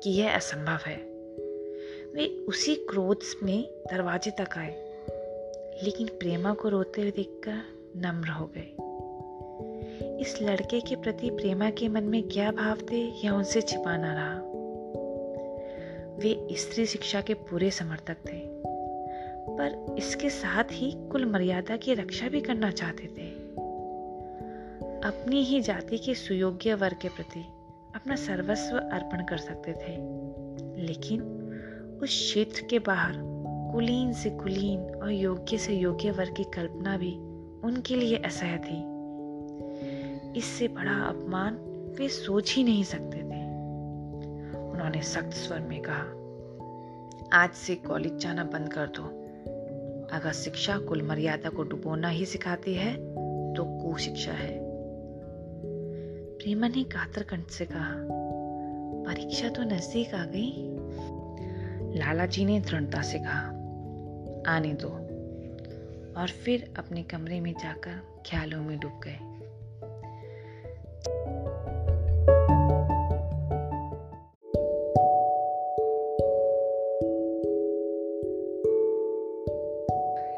कि 0.03 0.09
यह 0.09 0.35
असंभव 0.35 0.79
है। 0.87 0.95
वे 2.13 2.27
उसी 2.47 2.75
क्रोध 2.75 3.19
में 3.43 3.69
दरवाजे 3.91 4.31
तक 4.31 4.57
आए, 4.57 4.73
लेकिन 5.83 6.07
प्रेमा 6.07 6.53
को 6.53 6.69
रोते 6.69 7.01
हुए 7.01 7.11
देखकर 7.11 7.61
नम्र 7.97 8.29
हो 8.29 8.51
गए। 8.57 8.67
इस 10.21 10.41
लड़के 10.41 10.81
के 10.81 10.95
प्रति 10.95 11.29
प्रेमा 11.29 11.69
के 11.69 11.87
मन 11.87 12.03
में 12.03 12.23
क्या 12.23 12.51
भाव 12.51 12.77
थे 12.91 13.01
यह 13.23 13.31
उनसे 13.31 13.61
छिपाना 13.61 14.13
रहा। 14.13 14.41
वे 16.17 16.55
स्त्री 16.55 16.85
शिक्षा 16.85 17.21
के 17.21 17.33
पूरे 17.33 17.71
समर्थक 17.71 18.17
थे, 18.25 18.41
पर 19.57 19.95
इसके 19.99 20.29
साथ 20.29 20.63
ही 20.71 20.93
कुल 21.11 21.25
मर्यादा 21.25 21.77
की 21.77 21.93
रक्षा 21.93 22.27
भी 22.27 22.41
करना 22.41 22.71
चाहते 22.71 23.03
थे। 23.03 23.28
अपनी 25.05 25.43
ही 25.43 25.61
जाति 25.61 25.97
के 25.97 26.13
सुयोग्य 26.13 26.73
वर्ग 26.73 26.97
के 27.01 27.09
प्रति 27.09 27.39
अपना 27.95 28.15
सर्वस्व 28.15 28.77
अर्पण 28.77 29.25
कर 29.25 29.37
सकते 29.37 29.71
थे। 29.71 29.95
लेकिन 30.81 31.21
उस 32.03 32.09
क्षेत्र 32.09 32.61
के 32.69 32.79
बाहर 32.79 33.13
कुलीन 33.73 34.13
से 34.13 34.29
कुलीन 34.29 34.79
और 34.79 35.11
योग्य 35.11 35.57
से 35.57 35.73
योग्य 35.73 36.11
वर्ग 36.11 36.35
की 36.35 36.43
कल्पना 36.43 36.97
भी 36.97 37.15
उनके 37.67 37.95
लिए 37.95 38.17
असह्य 38.17 38.57
थी। 38.57 38.99
इससे 40.39 40.67
बड़ा 40.67 40.91
अपमान 40.91 41.55
वे 41.99 42.09
सोच 42.09 42.55
ही 42.55 42.63
नहीं 42.63 42.83
सकते 42.83 43.17
थे। 43.17 43.45
उन्होंने 44.57 45.01
सख्त 45.01 45.33
स्वर 45.33 45.59
में 45.59 45.81
कहा, 45.85 46.03
आज 47.43 47.49
से 47.49 47.75
कॉलेज 47.75 48.15
जाना 48.17 48.43
बंद 48.43 48.73
कर 48.73 48.87
दो। 48.87 49.03
अगर 50.17 50.31
शिक्षा 50.31 50.77
कुल 50.77 51.01
मर्यादा 51.01 51.49
को 51.49 51.63
डुबोना 51.63 52.09
ही 52.09 52.25
सिखाती 52.25 52.73
है 52.73 52.93
तो 53.53 53.63
कुशिक्षा 53.63 54.31
है। 54.31 54.58
प्रेमा 56.39 56.67
ने 56.67 56.83
कातर 56.83 57.23
कंठ 57.23 57.47
से 57.47 57.65
कहा, 57.65 57.95
परीक्षा 59.07 59.49
तो 59.49 59.63
नज़दीक 59.63 60.13
आ 60.13 60.25
गई? 60.25 60.53
लाला 61.99 62.25
जी 62.25 62.45
ने 62.45 62.59
दृढ़ता 62.59 63.01
से 63.01 63.19
कहा, 63.19 63.41
आने 64.55 64.73
दो। 64.73 64.87
और 66.21 66.27
फिर 66.27 66.73
अपने 66.77 67.03
कमरे 67.03 67.39
में 67.39 67.53
जाकर 67.53 68.23
ख्यालों 68.25 68.61
में 68.61 68.79
डूब 68.79 69.01
गए। 69.03 69.17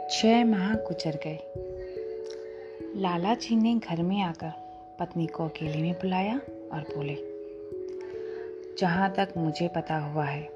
छह 0.09 0.45
माह 0.45 0.73
गुजर 0.73 1.19
गए। 1.27 1.39
लाला 3.01 3.33
जी 3.33 3.55
ने 3.55 3.75
घर 3.75 4.03
में 4.03 4.21
आकर 4.21 4.60
पत्नी 5.01 5.27
को 5.27 5.45
अकेले 5.45 5.81
में 5.81 5.93
बुलाया 5.93 6.35
और 6.73 6.81
बोले, 6.81 7.17
जहाँ 8.79 9.13
तक 9.13 9.33
मुझे 9.37 9.67
पता 9.67 9.97
हुआ 9.97 10.25
है, 10.25 10.49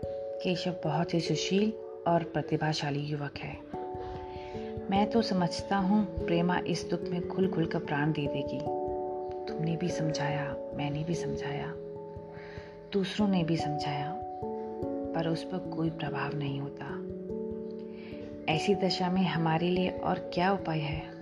केशव 0.44 0.75
बहुत 0.84 1.14
ही 1.14 1.20
सुशील 1.20 1.74
और 2.08 2.24
प्रतिभाशाली 2.24 3.00
युवक 3.00 3.38
है। 3.38 3.58
मैं 4.90 5.10
तो 5.10 5.22
समझता 5.22 5.78
हूँ 5.78 6.25
प्रेमा 6.25 6.60
इस 6.68 6.90
दुख 6.90 7.02
में 7.02 7.28
खुल 7.28 7.48
खुल 7.48 7.66
कर 7.66 7.80
प्राण 7.80 8.12
दे 8.12 8.28
देगी। 8.28 8.60
तुमने 9.46 9.75
भी 9.75 9.90
समझाया, 9.90 10.56
मैंने 10.74 11.04
भी 11.04 11.16
समझाया, 11.16 11.74
दूसरों 12.94 13.28
ने 13.28 13.44
भी 13.44 13.58
समझाया, 13.58 14.22
पर 15.16 15.28
उस 15.28 15.44
पर 15.44 15.58
कोई 15.58 15.90
प्रभाव 15.90 16.36
नहीं 16.36 16.60
होता। 16.60 16.86
ऐसी 18.54 18.75
दशा 18.75 19.10
में 19.10 19.24
हमारे 19.24 19.70
लिए 19.70 19.90
और 19.90 20.32
क्या 20.34 20.52
उपाय 20.54 20.80
है? 20.80 21.14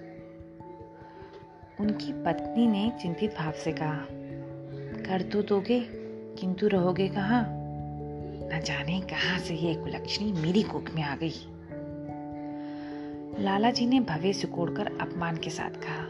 उनकी 1.80 2.14
पत्नी 2.14 2.68
ने 2.68 2.92
चिंतित 3.02 3.36
भाव 3.38 3.52
से 3.52 3.72
कहा, 3.72 4.06
कर 5.06 5.22
तो 5.22 5.42
दोगे, 5.42 5.80
किंतु 6.40 6.68
रहोगे 6.68 7.08
कहाँ? 7.08 7.46
न 8.54 8.62
जाने 8.66 9.00
कहाँ 9.02 9.40
से 9.40 9.56
ये 9.56 9.74
कुलक्षणी 9.76 10.32
मेरी 10.32 10.64
कोख 10.64 10.94
में 10.96 11.04
आ 11.04 11.16
गई। 11.16 11.34
लाला 13.44 13.72
जी 13.72 13.86
ने 13.86 14.00
भवे 14.00 14.34
सिकोड़कर 14.34 14.88
अपमान 15.02 15.38
के 15.38 15.50
साथ 15.50 15.70
कहा, 15.70 16.06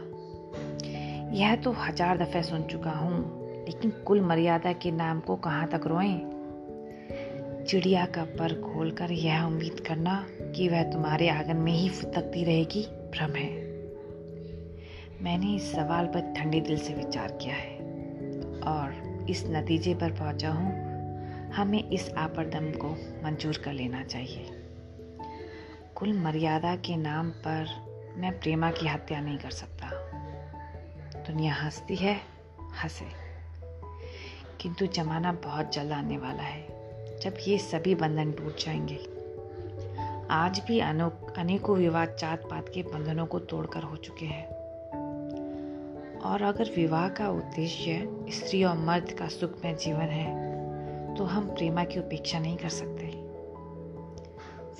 यह 1.34 1.56
तो 1.56 1.72
हज़ार 1.72 2.18
दफे 2.18 2.42
सुन 2.42 2.62
चुका 2.62 2.90
हूँ, 2.90 3.22
लेकिन 3.66 3.90
कुल 3.90 4.20
मर्यादा 4.20 4.72
के 4.72 4.90
नाम 4.90 5.20
को 5.20 5.36
कहाँ 5.36 5.66
तक 5.68 5.86
रोएँ? 5.86 6.30
चिड़िया 7.68 8.06
का 8.06 8.24
पर 8.24 8.60
खोलकर 8.60 9.12
यह 9.12 9.42
उम्मीद 9.42 9.80
करना 9.80 10.26
कि 10.56 10.68
वह 10.68 10.82
तुम्हारे 10.82 11.28
आँगन 11.28 11.56
में 11.56 11.72
ही 11.72 11.88
फुतकती 11.88 12.44
रहेगी, 12.44 12.82
भ्रम 12.82 13.32
है। 13.32 13.63
मैंने 15.24 15.54
इस 15.56 15.72
सवाल 15.72 16.06
पर 16.06 16.34
ठंडे 16.36 16.60
दिल 16.60 16.78
से 16.78 16.94
विचार 16.94 17.38
किया 17.42 17.54
है 17.54 17.76
और 18.60 19.16
इस 19.30 19.44
नतीजे 19.46 19.94
पर 19.94 20.10
पहुँचा 20.10 20.50
हूँ, 20.50 20.72
हमें 21.50 21.90
इस 21.90 22.10
आपरदम 22.10 22.70
को 22.70 22.88
मंजूर 23.24 23.56
कर 23.64 23.72
लेना 23.72 24.04
चाहिए। 24.04 24.46
कुल 25.94 26.18
मर्यादा 26.18 26.76
के 26.76 26.96
नाम 26.96 27.30
पर 27.30 27.66
मैं 28.16 28.40
प्रेमा 28.40 28.70
की 28.70 28.88
हत्या 28.88 29.20
नहीं 29.20 29.38
कर 29.38 29.50
सकता। 29.50 29.90
दुनिया 31.22 31.54
हंसती 31.54 31.96
है, 31.96 32.20
हंसे। 32.82 33.06
किंतु 34.60 34.86
जमाना 34.86 35.32
बहुत 35.32 35.72
जल्द 35.72 35.92
आने 35.92 36.18
वाला 36.18 36.42
है, 36.42 36.60
जब 37.20 37.34
ये 37.48 37.58
सभी 37.58 37.94
बंधन 37.94 38.32
टूट 38.32 38.56
जाएँगे। 38.56 38.98
आज 40.30 40.62
भी 40.66 40.80
अनेकों 40.80 41.76
विवाद 41.76 42.16
जात 42.18 42.42
पात 42.50 42.68
के 42.74 42.82
बंधनों 42.82 43.26
को 43.26 43.38
तोड़कर 43.38 43.82
हो 43.82 43.96
चुके 43.96 44.26
हैं। 44.26 44.53
और 46.24 46.42
अगर 46.42 46.70
विवाह 46.76 47.08
का 47.08 47.28
उद्देश्य 47.30 48.26
स्त्री 48.30 48.62
और 48.64 48.76
मर्द 48.78 49.10
का 49.12 49.28
सुखमय 49.28 49.74
जीवन 49.74 50.10
है 50.10 51.14
तो 51.14 51.24
हम 51.24 51.48
प्रेमा 51.48 51.84
की 51.84 51.98
उपेक्षा 52.00 52.38
नहीं 52.38 52.56
कर 52.56 52.68
सकते। 52.68 53.06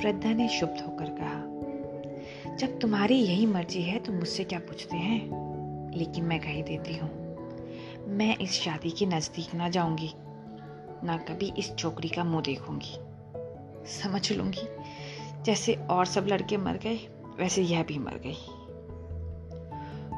वृद्धा 0.01 0.33
ने 0.33 0.49
शुभ 0.49 0.77
होकर 0.83 1.11
कहा, 1.11 2.57
जब 2.57 2.79
तुम्हारी 2.81 3.15
यही 3.15 3.47
मर्ज़ी 3.47 3.83
है 3.83 3.99
तो 3.99 4.13
मुझसे 4.13 4.45
क्या 4.45 4.59
पूछते 4.59 4.97
हैं? 4.97 5.93
लेकिन 5.97 6.25
मैं 6.25 6.41
कही 6.41 6.63
देती 6.63 6.97
हूँ, 6.97 7.11
मैं 8.09 8.37
इस 8.39 8.53
शादी 8.53 8.91
के 8.91 9.07
नज़दीक 9.07 9.55
ना 9.55 9.69
जाऊँगी, 9.69 10.11
ना 11.05 11.17
कभी 11.29 11.53
इस 11.59 11.75
छोकरी 11.77 12.09
का 12.09 12.25
मुँह 12.25 12.43
देखूँगी। 12.43 12.97
समझ 13.93 14.33
लूँगी, 14.33 14.67
जैसे 15.45 15.75
और 15.91 16.07
सब 16.07 16.27
लड़के 16.27 16.57
मर 16.57 16.77
गए, 16.77 16.99
वैसे 17.39 17.63
यह 17.63 17.83
भी 17.83 17.99
मर 17.99 18.21
गई। 18.27 18.37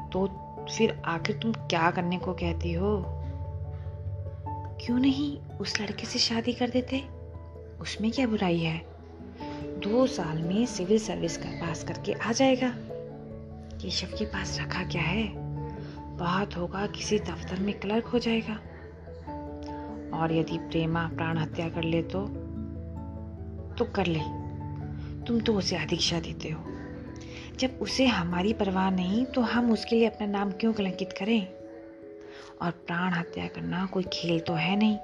तो 0.09 0.27
फिर 0.69 1.01
आखिर 1.05 1.37
तुम 1.37 1.51
क्या 1.51 1.91
करने 1.91 2.17
को 2.17 2.33
कहती 2.33 2.73
हो? 2.73 3.03
क्यों 4.85 4.99
नहीं? 4.99 5.37
उस 5.39 5.81
लड़के 5.81 6.05
से 6.05 6.19
शादी 6.19 6.53
कर 6.53 6.69
देते। 6.69 7.03
उसमें 7.81 8.11
क्या 8.11 8.27
बुराई 8.27 8.57
है? 8.57 8.81
दो 9.63 10.07
साल 10.07 10.37
में 10.37 10.65
सिविल 10.65 10.99
सर्विस 10.99 11.37
का 11.37 11.49
पास 11.49 11.83
करके 11.83 12.13
आ 12.13 12.31
जाएगा। 12.31 12.73
केशव 13.81 14.07
के 14.07 14.25
पास 14.25 14.59
रखा 14.61 14.83
क्या 14.83 15.01
है? 15.01 15.33
बात 16.17 16.57
होगा 16.57 16.87
किसी 16.87 17.19
दफ्तर 17.19 17.59
में 17.59 17.79
क्लर्क 17.79 18.05
हो 18.05 18.19
जाएगा। 18.19 18.53
और 20.17 20.33
यदि 20.33 20.57
प्रेमा 20.57 21.07
प्राण 21.07 21.37
हत्या 21.37 21.69
कर 21.69 21.83
ले 21.83 22.01
तो? 22.01 22.21
तो 23.73 23.85
कर 23.85 24.05
ले। 24.05 24.19
तुम 25.25 25.39
तो 25.39 25.53
उसे 25.53 25.75
अधिक्षा 25.75 26.19
देते 26.19 26.49
हो। 26.49 26.76
जब 27.59 27.79
उसे 27.81 28.05
हमारी 28.05 28.53
परवाह 28.53 28.89
नहीं 28.91 29.25
तो 29.25 29.41
हम 29.41 29.71
उसके 29.71 29.95
लिए 29.95 30.07
अपना 30.07 30.27
नाम 30.27 30.51
क्यों 30.51 30.73
कलंकित 30.73 31.13
करें? 31.13 31.47
और 32.61 32.71
प्राण 32.71 33.13
हत्या 33.13 33.47
करना 33.47 33.85
कोई 33.85 34.03
खेल 34.03 34.39
तो 34.39 34.53
है 34.53 34.75
नहीं। 34.75 34.97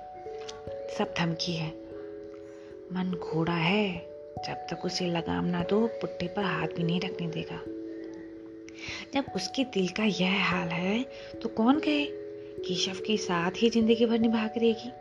सब 0.97 1.13
धमकी 1.17 1.53
है। 1.53 1.69
मन 2.93 3.19
घोड़ा 3.23 3.53
है। 3.53 3.93
जब 4.47 4.67
तक 4.71 4.85
उसे 4.85 5.07
लगाम 5.07 5.45
ना 5.45 5.63
दो 5.63 5.87
पुट्टे 5.87 6.27
पर 6.27 6.43
हाथ 6.43 6.67
भी 6.67 6.83
नहीं 6.83 6.99
रखने 7.01 7.27
देगा। 7.27 7.59
जब 9.13 9.25
उसके 9.35 9.63
दिल 9.63 9.87
का 9.87 10.03
यह 10.03 10.43
हाल 10.43 10.67
है 10.67 11.03
तो 11.41 11.49
कौन 11.49 11.79
कहे 11.79 12.05
केशव 12.59 12.93
के 12.93 13.17
साथ 13.17 13.51
ही 13.57 13.69
ज़िंदगी 13.69 14.05
भर 14.05 14.19
निभा 14.19 14.47
करेगी 14.47 14.91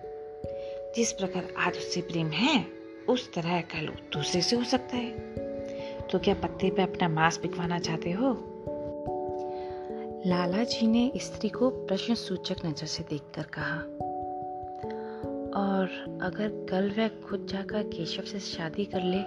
जिस 0.97 1.13
प्रकार 1.13 1.55
आज 1.59 1.77
उससे 1.77 2.01
प्रेम 2.01 2.31
है, 2.31 2.67
उस 3.09 3.33
तरह 3.33 3.61
कल 3.61 3.87
दूसरे 4.13 4.43
से 4.43 4.57
हो 4.57 4.65
सकता 4.65 4.97
है। 4.97 5.42
तो 6.11 6.19
क्या 6.19 6.35
पत्ते 6.35 6.71
पे 6.71 6.83
अपना 6.83 7.09
मांस 7.09 7.39
बिकवाना 7.43 7.79
चाहते 7.79 8.11
हो? 8.11 8.33
लाला 10.27 10.65
जी 10.65 10.87
ने 10.87 11.13
स्त्री 11.17 11.49
को 11.49 11.71
प्रश्न 11.71 12.15
सूचक 12.15 12.57
नज़र 12.67 12.87
से 12.87 13.03
देखकर 13.03 13.43
कहा, 13.43 13.77
और 15.61 16.19
अगर 16.23 16.67
कल 16.71 16.91
वह 16.99 17.09
खुद 17.09 17.47
जाकर 17.51 17.83
केशव 17.83 18.23
से 18.23 18.39
शादी 18.39 18.85
कर 18.85 19.03
ले 19.03 19.23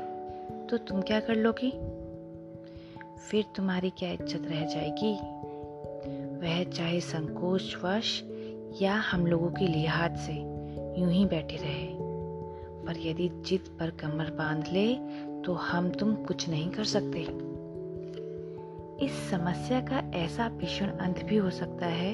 तो 0.67 0.77
तुम 0.77 1.01
क्या 1.01 1.19
कर 1.19 1.35
लोगी? 1.35 1.71
फिर 3.29 3.45
तुम्हारी 3.55 3.89
क्या 3.89 4.11
इज़्ज़त 4.11 4.47
रह 4.47 4.65
जाएगी? 4.65 5.13
वह 6.41 6.63
चाहे 6.71 6.99
संकोचवश 6.99 8.21
या 8.81 8.93
हम 8.93 9.27
लोगों 9.27 9.49
के 9.49 9.67
लिहाज 9.67 10.17
से, 10.17 10.33
यूँ 11.01 11.11
ही 11.11 11.25
बैठे 11.25 11.57
रहे। 11.57 11.87
पर 12.85 12.97
यदि 12.97 13.29
जिद 13.45 13.77
पर 13.79 13.89
कमर 13.89 14.31
बाँध 14.31 14.67
ले 14.73 14.87
तो 15.45 15.53
हम 15.53 15.89
तुम 15.89 16.15
कुछ 16.15 16.49
नहीं 16.49 16.69
कर 16.69 16.83
सकते। 16.83 17.19
इस 19.05 19.29
समस्या 19.29 19.79
का 19.81 20.11
ऐसा 20.15 20.49
भीषण 20.49 20.87
अंत 20.87 21.23
भी 21.25 21.37
हो 21.37 21.49
सकता 21.49 21.85
है, 21.85 22.13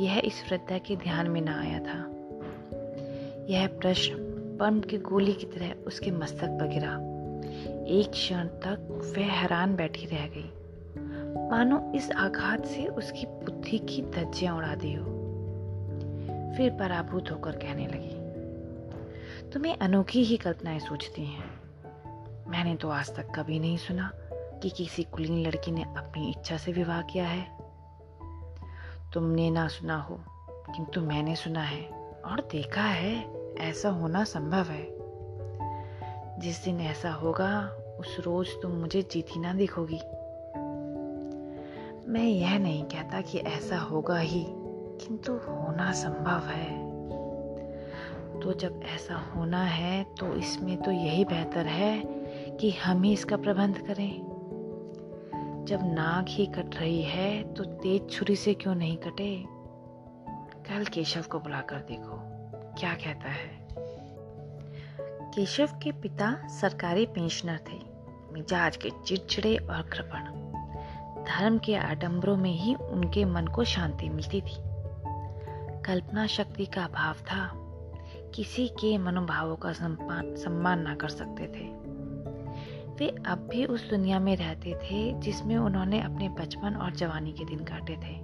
यह 0.00 0.22
इस 0.24 0.44
वृद्धा 0.50 0.78
के 0.78 0.96
ध्यान 0.96 1.30
में 1.30 1.40
ना 1.40 1.60
आया 1.60 1.78
था। 1.78 1.98
यह 3.48 3.66
प्रश्न 3.66 4.14
पम 4.60 4.80
की 4.80 4.98
गोली 4.98 5.32
की 5.32 5.46
तरह 5.46 5.72
उसके 5.86 6.10
मस्तक 6.10 6.48
पर 6.48 6.68
गिरा। 6.68 6.92
एक 7.86 8.10
क्षण 8.10 8.46
तक 8.46 9.14
वह 9.18 9.24
हैरान 9.24 9.76
बैठी 9.76 10.06
रह 10.06 10.26
गई। 10.26 10.50
मानो 11.50 11.92
इस 11.94 12.10
आघात 12.10 12.66
से 12.66 12.86
उसकी 12.86 13.26
बुद्धि 13.26 13.78
की 13.78 14.02
धज्जियाँ 14.02 14.56
उड़ा 14.56 14.74
दी 14.74 14.92
हो। 14.92 15.04
फिर 16.56 16.70
पराभूत 16.70 17.30
होकर 17.30 17.52
कहने 17.52 17.86
लगी, 17.86 18.20
तुम्हें 19.50 19.76
अनोखी 19.76 20.24
ही 20.24 20.36
कल्पनाएँ 20.36 20.78
सोचती 20.78 21.24
हैं। 21.24 21.61
मैंने 22.48 22.74
तो 22.74 22.88
आज 22.88 23.16
तक 23.16 23.32
कभी 23.34 23.58
नहीं 23.58 23.76
सुना 23.76 24.10
कि 24.32 24.70
किसी 24.70 25.02
कुलीन 25.02 25.46
लड़की 25.46 25.70
ने 25.70 25.82
अपनी 25.82 26.30
इच्छा 26.30 26.56
से 26.56 26.72
विवाह 26.72 27.02
किया 27.02 27.26
है। 27.26 27.58
तुमने 29.14 29.50
ना 29.50 29.68
सुना 29.68 29.96
हो, 29.96 30.20
किंतु 30.50 31.00
मैंने 31.00 31.36
सुना 31.36 31.62
है 31.62 31.82
और 32.24 32.48
देखा 32.52 32.82
है, 32.82 33.34
ऐसा 33.56 33.88
होना 33.88 34.24
संभव 34.24 34.64
है। 34.64 34.86
जिस 36.40 36.64
दिन 36.64 36.80
ऐसा 36.80 37.12
होगा, 37.12 37.68
उस 38.00 38.16
रोज 38.20 38.48
तुम 38.62 38.70
मुझे 38.70 39.02
जीती 39.02 39.40
ना 39.40 39.52
दिखोगी। 39.52 40.00
मैं 42.12 42.24
यह 42.24 42.58
नहीं 42.58 42.84
कहता 42.84 43.20
कि 43.20 43.38
ऐसा 43.38 43.78
होगा 43.78 44.18
ही, 44.18 44.46
किंतु 44.48 45.32
होना 45.32 45.92
संभव 45.92 46.48
है। 46.48 46.92
तो 48.40 48.52
जब 48.52 48.80
ऐसा 48.84 49.16
होना 49.16 49.62
है 49.62 50.04
तो 50.04 50.34
इसमें 50.34 50.82
तो 50.82 50.90
यही 50.90 51.24
बेहतर 51.24 51.66
है 51.66 52.21
कि 52.62 52.70
हम 52.70 53.02
ही 53.02 53.12
इसका 53.12 53.36
प्रबंध 53.36 53.78
करें। 53.78 55.64
जब 55.68 55.80
नाक 55.82 56.26
ही 56.28 56.46
कट 56.46 56.74
रही 56.76 57.02
है 57.02 57.54
तो 57.54 57.64
तेज 57.64 58.10
छुरी 58.10 58.36
से 58.36 58.54
क्यों 58.54 58.74
नहीं 58.74 58.96
कटे? 58.96 59.44
कल 60.68 60.84
केशव 60.84 61.24
को 61.32 61.40
बुलाकर 61.40 61.76
देखो, 61.76 62.18
क्या 62.78 62.94
कहता 62.94 63.28
है। 63.28 63.68
केशव 65.30 65.66
के 65.66 65.92
पिता 65.92 66.48
सरकारी 66.48 67.06
पेंशनर 67.06 67.58
थे, 67.72 67.80
मिजाज 68.32 68.76
के 68.76 68.90
चिड़चिड़े 69.06 69.56
और 69.56 69.82
कृपण। 69.82 70.24
धर्म 71.24 71.58
के 71.58 71.76
आडंबरों 71.76 72.36
में 72.36 72.52
ही 72.52 72.74
उनके 72.74 73.24
मन 73.24 73.46
को 73.46 73.64
शांति 73.64 74.08
मिलती 74.08 74.40
थी। 74.40 74.56
कल्पना 75.82 76.26
शक्ति 76.26 76.66
का 76.66 76.84
अभाव 76.84 77.14
था, 77.14 77.52
किसी 78.34 78.68
के 78.68 78.98
मनोभावों 78.98 79.56
का 79.56 79.72
सम्मान 79.72 80.80
ना 80.80 80.94
कर 80.94 81.08
सकते 81.08 81.46
थे। 81.46 81.81
वे 83.02 83.08
अब 83.26 83.38
भी 83.50 83.64
उस 83.64 83.88
दुनिया 83.90 84.18
में 84.20 84.34
रहते 84.36 84.72
थे, 84.74 85.20
जिसमें 85.20 85.56
उन्होंने 85.56 86.00
अपने 86.00 86.28
बचपन 86.28 86.74
और 86.74 86.90
जवानी 86.90 87.32
के 87.32 87.44
दिन 87.44 87.64
काटे 87.64 87.96
थे। 87.96 88.14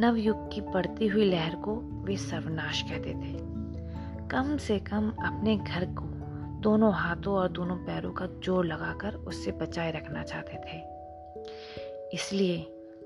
नवयुग 0.00 0.52
की 0.52 0.60
बढ़ती 0.60 1.06
हुई 1.06 1.24
लहर 1.24 1.54
को 1.54 1.74
वे 2.04 2.16
सर्वनाश 2.16 2.82
कहते 2.82 3.14
थे। 3.14 3.32
कम 4.28 4.56
से 4.58 4.78
कम 4.80 5.10
अपने 5.24 5.56
घर 5.56 5.84
को 5.94 6.04
दोनों 6.60 6.92
हाथों 6.94 7.34
और 7.34 7.48
दोनों 7.48 7.76
पैरों 7.76 8.12
का 8.12 8.26
ज़ोर 8.44 8.66
लगाकर 8.66 9.14
उससे 9.14 9.52
बचाए 9.52 9.90
रखना 9.90 10.22
चाहते 10.22 10.62
थे। 10.62 10.80
इसलिए 12.14 12.56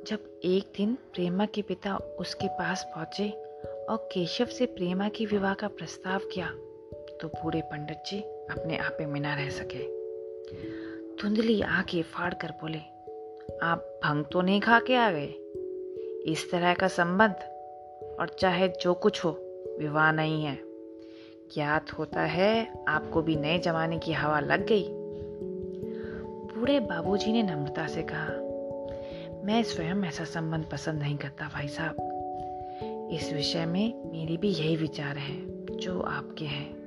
जब 0.07 0.31
एक 0.45 0.73
दिन 0.77 0.95
प्रेमा 1.15 1.47
के 1.47 1.63
पिता 1.63 1.97
उसके 1.97 2.49
पास 2.49 2.87
पहुँचे 2.95 3.31
और 3.89 4.09
केशव 4.13 4.55
से 4.59 4.67
प्रेमा 4.77 5.09
की 5.09 5.27
विवाह 5.27 5.55
का 5.55 5.69
प्रस्ताव 5.69 6.29
किया 6.35 6.51
तो 7.21 7.29
पूरे 7.29 7.61
पंडित 7.61 8.03
जी 8.07 8.21
अपने 8.21 8.77
आपे 8.79 9.07
में 9.07 9.21
न 9.21 9.37
रह 9.37 9.51
सके। 9.51 9.96
धुंधली 11.23 11.61
आँखें 11.61 12.03
फाड़ 12.03 12.35
कर 12.35 12.49
बोले, 12.49 12.79
आप 13.63 14.01
भंग 14.05 14.25
तो 14.33 14.41
नहीं 14.41 14.61
खा 14.61 14.81
के 14.81 14.95
आ 14.95 15.11
गए? 15.11 15.35
इस 16.33 16.49
तरह 16.53 16.75
का 16.75 16.89
संबंध, 16.89 17.35
और 18.21 18.37
चाहे 18.39 18.69
जो 18.69 18.95
कुछ 18.95 19.25
हो, 19.25 19.31
विवाह 19.79 20.13
नहीं 20.13 20.45
है। 20.45 20.59
ज्ञात 21.55 21.93
होता 21.93 22.21
है 22.21 22.85
आपको 22.89 23.23
भी 23.23 23.37
नए 23.37 23.59
जमाने 23.59 23.99
की 23.99 24.13
हवा 24.13 24.41
लग 24.41 24.67
गई। 24.67 24.89
बूढ़े 26.55 26.81
बाबूजी 26.81 27.33
ने 27.33 27.43
नम्रता 27.43 27.87
से 27.87 28.03
कहा, 28.03 28.47
मैं 29.45 29.63
स्वयं 29.63 30.05
ऐसा 30.05 30.25
संबंध 30.25 30.65
पसंद 30.65 31.01
नहीं 31.01 31.19
करता 31.19 31.49
भाई 31.49 31.69
साहब। 31.69 32.13
इस 33.13 33.33
विषय 33.33 33.67
में 33.67 34.11
मेरी 34.13 34.37
भी 34.37 34.49
यही 34.49 34.77
विचार 34.77 35.17
है, 35.17 35.67
जो 35.77 36.01
आपके 36.01 36.45
हैं। 36.45 36.87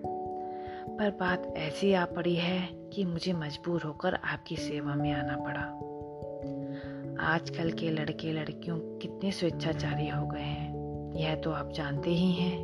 पर 0.89 1.09
बात 1.09 1.53
ऐसी 1.57 1.93
आ 1.93 2.05
पड़ी 2.05 2.35
है 2.35 2.69
कि 2.93 3.05
मुझे 3.05 3.33
मजबूर 3.33 3.81
होकर 3.81 4.13
आपकी 4.13 4.55
सेवा 4.55 4.95
में 4.95 5.11
आना 5.11 5.35
पड़ा। 5.37 5.61
आजकल 7.25 7.71
के 7.71 7.89
लड़के 7.91 8.33
लड़कियों 8.33 8.77
कितने 8.77 9.31
स्वेच्छाचारी 9.31 10.09
हो 10.09 10.27
गए 10.27 10.39
हैं, 10.39 11.13
यह 11.15 11.35
तो 11.35 11.51
आप 11.51 11.71
जानते 11.71 12.09
ही 12.09 12.31
हैं। 12.31 12.57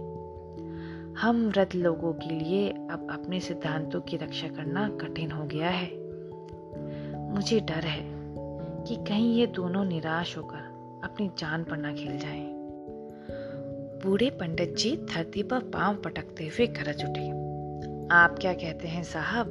हम 1.18 1.48
वृद्ध 1.50 1.76
लोगों 1.76 2.14
के 2.14 2.30
लिए 2.30 2.70
अब 2.70 3.08
अपने 3.12 3.40
सिद्धांतों 3.40 4.02
की 4.02 4.18
रक्षा 4.18 4.48
करना 4.48 4.90
कठिन 4.90 5.32
हो 5.32 5.46
गया 5.46 5.70
है। 5.70 5.90
मुझे 7.34 7.60
डर 7.60 7.86
है 7.86 8.04
कि 8.84 8.96
कहीं 8.96 9.36
ये 9.36 9.48
दोनों 9.48 9.86
निराश 9.86 10.38
होकर 10.38 11.02
अपनी 11.04 11.32
जान 11.38 11.64
पर 11.64 11.78
ना 11.78 11.94
खेल 11.94 12.18
जाएँ। 12.18 12.56
बूढ़े 14.06 14.30
पंडित 14.30 14.76
जी 14.76 14.98
धरती 14.98 15.44
पर 15.44 15.60
पाँव 15.60 15.96
पटकते 15.96 16.48
हुए 16.48 16.68
गरज 16.68 17.04
उठे। 17.06 17.45
आप 18.12 18.40
क्या 18.42 18.54
कहते 18.54 18.88
हैं 18.88 19.04
साहब? 19.04 19.46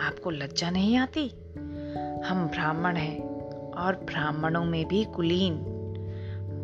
आपको 0.00 0.30
लज्जा 0.30 0.70
नहीं 0.70 0.96
आती? 0.96 1.28
हम 2.26 2.50
ब्राह्मण 2.52 2.96
हैं 2.96 3.20
और 3.70 3.96
ब्राह्मणों 3.96 4.64
में 4.64 4.88
भी 4.88 5.04
कुलीन। 5.04 5.54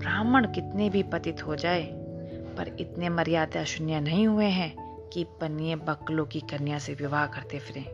ब्राह्मण 0.00 0.52
कितने 0.52 0.90
भी 0.90 1.02
पतित 1.02 1.46
हो 1.46 1.56
जाए, 1.56 1.82
पर 2.56 2.76
इतने 2.80 3.08
मर्यादा 3.08 3.64
शून्य 3.64 4.00
नहीं 4.00 4.26
हुए 4.26 4.46
हैं 4.46 4.74
कि 5.12 5.24
पन्निए 5.24 5.76
बकलों 5.76 6.24
की 6.24 6.40
कन्या 6.40 6.78
से 6.78 6.94
विवाह 6.94 7.26
करते 7.26 7.58
फिरें। 7.58 7.86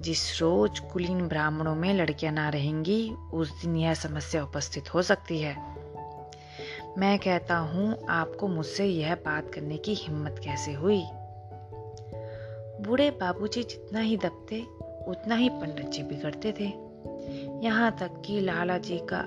जिस 0.00 0.40
रोज 0.40 0.78
कुलीन 0.78 1.28
ब्राह्मणों 1.28 1.74
में 1.74 1.94
लड़कियाँ 1.94 2.32
ना 2.32 2.48
रहेंगी, 2.48 3.14
उस 3.32 3.62
दिन 3.62 3.76
यह 3.76 3.94
समस्या 3.94 4.44
उपस्थित 4.44 4.94
हो 4.94 5.02
सकती 5.02 5.38
है। 5.38 5.56
मैं 6.98 7.18
कहता 7.18 7.56
हूँ, 7.56 8.06
आपको 8.08 8.48
मुझसे 8.48 8.84
यह 8.84 9.14
बात 9.14 9.50
करने 9.54 9.76
की 9.76 9.94
हिम्मत 9.94 10.40
कैसे 10.44 10.72
हुई? 10.72 11.04
बूढ़े 12.80 13.10
बाबूजी 13.10 13.62
जितना 13.62 14.00
ही 14.00 14.16
दबते, 14.16 14.60
उतना 15.08 15.34
ही 15.34 15.48
पंडित 15.50 15.86
जी 15.86 16.02
बिगड़ते 16.02 16.52
थे। 16.52 16.72
यहाँ 17.64 17.90
तक 18.00 18.22
कि 18.26 18.40
लाला 18.40 18.78
जी 18.78 18.98
का 18.98 19.18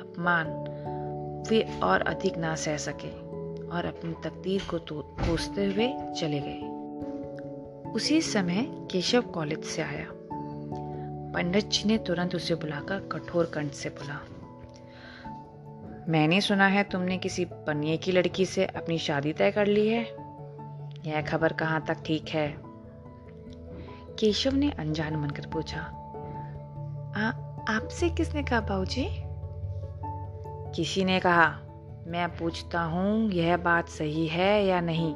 अपमान 0.00 0.46
वे 1.50 1.62
और 1.82 2.00
अधिक 2.00 2.36
ना 2.38 2.54
सह 2.54 2.76
सके 2.76 3.10
और 3.68 3.84
अपनी 3.84 4.12
तकदीर 4.24 4.62
को 4.70 4.78
तो 4.78 5.00
कोसते 5.20 5.64
हुए 5.64 5.88
चले 6.20 6.40
गए। 6.40 7.92
उसी 7.92 8.20
समय 8.20 8.66
केशव 8.90 9.22
कॉलेज 9.22 9.64
से 9.64 9.82
आया। 9.82 10.06
पंडित 11.34 11.64
जी 11.64 11.88
ने 11.88 11.98
तुरंत 11.98 12.34
उसे 12.34 12.54
बुलाकर 12.54 13.08
कठोर 13.12 13.44
कंठ 13.44 13.72
से 13.72 13.88
बोला, 13.88 14.20
मैंने 16.08 16.40
सुना 16.40 16.66
है 16.66 16.82
तुमने 16.84 17.18
किसी 17.18 17.44
पनिये 17.44 17.96
की 17.96 18.12
लड़की 18.12 18.46
से 18.46 18.64
अपनी 18.66 18.98
शादी 18.98 19.32
तय 19.32 19.50
कर 19.50 19.66
ली 19.66 19.88
है। 19.88 20.02
यह 21.06 21.22
खबर 21.22 21.52
कहाँ 21.52 21.84
तक 21.88 22.02
ठीक 22.06 22.28
है? 22.28 22.65
केशव 24.18 24.54
ने 24.54 24.70
अनजान 24.70 25.16
मनकर 25.16 25.46
पूछा 25.46 25.80
आपसे 27.68 28.08
किसने 28.08 28.42
कहा 28.42 28.60
बाबूजी? 28.60 29.06
किसी 30.74 31.04
ने 31.04 31.18
कहा, 31.20 31.46
मैं 32.06 32.28
पूछता 32.36 32.82
हूँ, 32.82 33.30
यह 33.30 33.56
बात 33.56 33.88
सही 33.88 34.26
है 34.26 34.66
या 34.66 34.80
नहीं? 34.80 35.14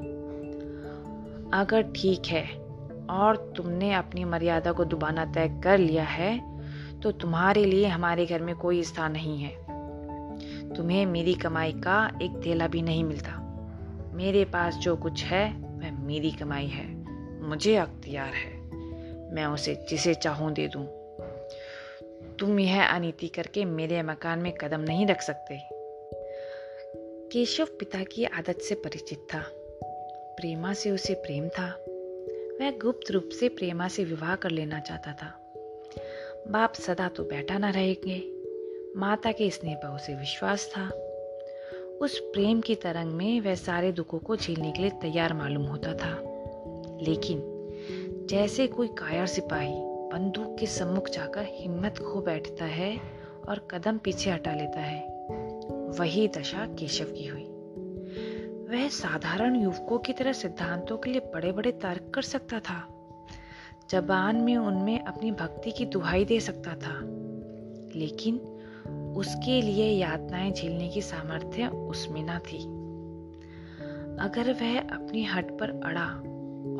अगर 1.52 1.82
ठीक 1.82 2.26
है, 2.26 2.44
और 3.10 3.54
तुमने 3.56 3.92
अपनी 3.92 4.24
मर्यादा 4.24 4.72
को 4.72 4.84
दुबाना 4.84 5.24
तय 5.24 5.60
कर 5.64 5.78
लिया 5.78 6.04
है 6.04 6.50
तो 7.00 7.12
तुम्हारे 7.12 7.64
लिए 7.64 7.86
हमारे 7.86 8.26
घर 8.26 8.42
में 8.42 8.54
कोई 8.54 8.82
स्थान 8.82 9.12
नहीं 9.12 9.42
है। 9.42 9.56
तुम्हें 10.74 11.06
मेरी 11.06 11.34
कमाई 11.34 11.72
का 11.72 12.10
एक 12.22 12.40
थैला 12.46 12.68
भी 12.68 12.82
नहीं 12.82 13.04
मिलता। 13.04 13.32
मेरे 14.14 14.44
पास 14.44 14.74
जो 14.74 14.96
कुछ 14.96 15.24
है, 15.24 15.52
वह 15.52 15.92
मेरी 15.92 16.30
कमाई 16.30 16.66
है। 16.66 16.88
मुझे 17.48 17.76
अख्तियार 17.76 18.34
है। 18.34 18.59
मैं 19.30 19.46
उसे 19.46 19.86
जिसे 19.88 20.14
चाहूँ 20.14 20.52
दे 20.52 20.68
दूँ। 20.68 20.86
तुम 22.36 22.60
यह 22.60 22.86
अनिति 22.86 23.28
करके 23.28 23.64
मेरे 23.64 24.02
मकान 24.02 24.38
में 24.38 24.52
कदम 24.52 24.80
नहीं 24.80 25.06
रख 25.06 25.22
सकते। 25.22 25.60
केशव 27.32 27.64
पिता 27.64 28.04
की 28.04 28.24
आदत 28.24 28.58
से 28.58 28.74
परिचित 28.74 29.18
था। 29.18 29.42
प्रेमा 30.36 30.72
से 30.72 30.90
उसे 30.90 31.14
प्रेम 31.14 31.48
था। 31.48 31.84
वह 32.60 32.70
गुप्त 32.70 33.10
रूप 33.10 33.28
से 33.28 33.48
प्रेमा 33.48 33.88
से 33.88 34.04
विवाह 34.04 34.36
कर 34.36 34.50
लेना 34.50 34.80
चाहता 34.80 35.12
था। 35.12 35.52
बाप 36.48 36.74
सदा 36.74 37.08
तो 37.08 37.24
बैठा 37.24 37.58
न 37.58 37.64
रहेंगे। 37.64 38.22
माता 38.96 39.32
के 39.32 39.50
स्नेह 39.50 39.76
पर 39.76 39.88
उसे 39.88 40.14
विश्वास 40.14 40.72
था। 40.76 40.88
उस 42.02 42.18
प्रेम 42.18 42.60
की 42.60 42.74
तरंग 42.74 43.12
में 43.12 43.40
वह 43.40 43.54
सारे 43.54 43.92
दुखों 43.92 44.18
को 44.18 44.36
झेलने 44.36 44.72
के 44.72 44.80
लिए 44.80 44.90
तैयार 44.90 45.32
मालूम 45.32 45.62
होता 45.62 45.94
था। 45.94 46.22
लेकिन 47.02 47.49
जैसे 48.30 48.66
कोई 48.66 48.88
कायर 48.88 49.26
सिपाही 49.26 49.74
बंदूक 49.76 50.56
के 50.60 50.66
सम्मुख 50.66 51.08
जाकर 51.08 51.46
हिम्मत 51.48 51.98
खो 51.98 52.20
बैठता 52.20 52.64
है 52.64 53.00
और 53.48 53.58
कदम 53.70 53.98
पीछे 53.98 54.30
हटा 54.30 54.54
लेता 54.54 54.80
है। 54.80 55.26
वही 55.88 56.28
दशा 56.28 56.66
केशव 56.66 57.04
की 57.04 57.26
हुई। 57.26 57.44
वह 58.70 58.88
साधारण 58.88 59.56
युवकों 59.56 59.98
की 59.98 60.12
तरह 60.12 60.32
सिद्धांतों 60.32 60.98
के 60.98 61.10
लिए 61.10 61.20
बड़े 61.20 61.52
बड़े 61.52 61.72
तर्क 61.72 62.12
कर 62.14 62.22
सकता 62.22 62.60
था। 62.60 62.88
जबान 63.90 64.36
में 64.36 64.56
उनमें 64.56 65.00
अपनी 65.00 65.32
भक्ति 65.32 65.70
की 65.70 65.86
दुहाई 65.86 66.24
दे 66.24 66.40
सकता 66.40 66.74
था। 66.74 67.00
लेकिन 67.98 68.36
उसके 69.16 69.62
लिए 69.62 69.84
यातनाएँ 69.84 70.52
झेलने 70.52 70.88
की 70.88 71.02
सामर्थ्य 71.02 71.66
उसमें 71.66 72.22
ना 72.22 72.38
थी। 72.38 72.64
अगर 74.20 74.52
वह 74.52 74.80
अपनी 74.80 75.24
हट 75.24 75.58
पर 75.58 75.80
अड़ा 75.84 76.22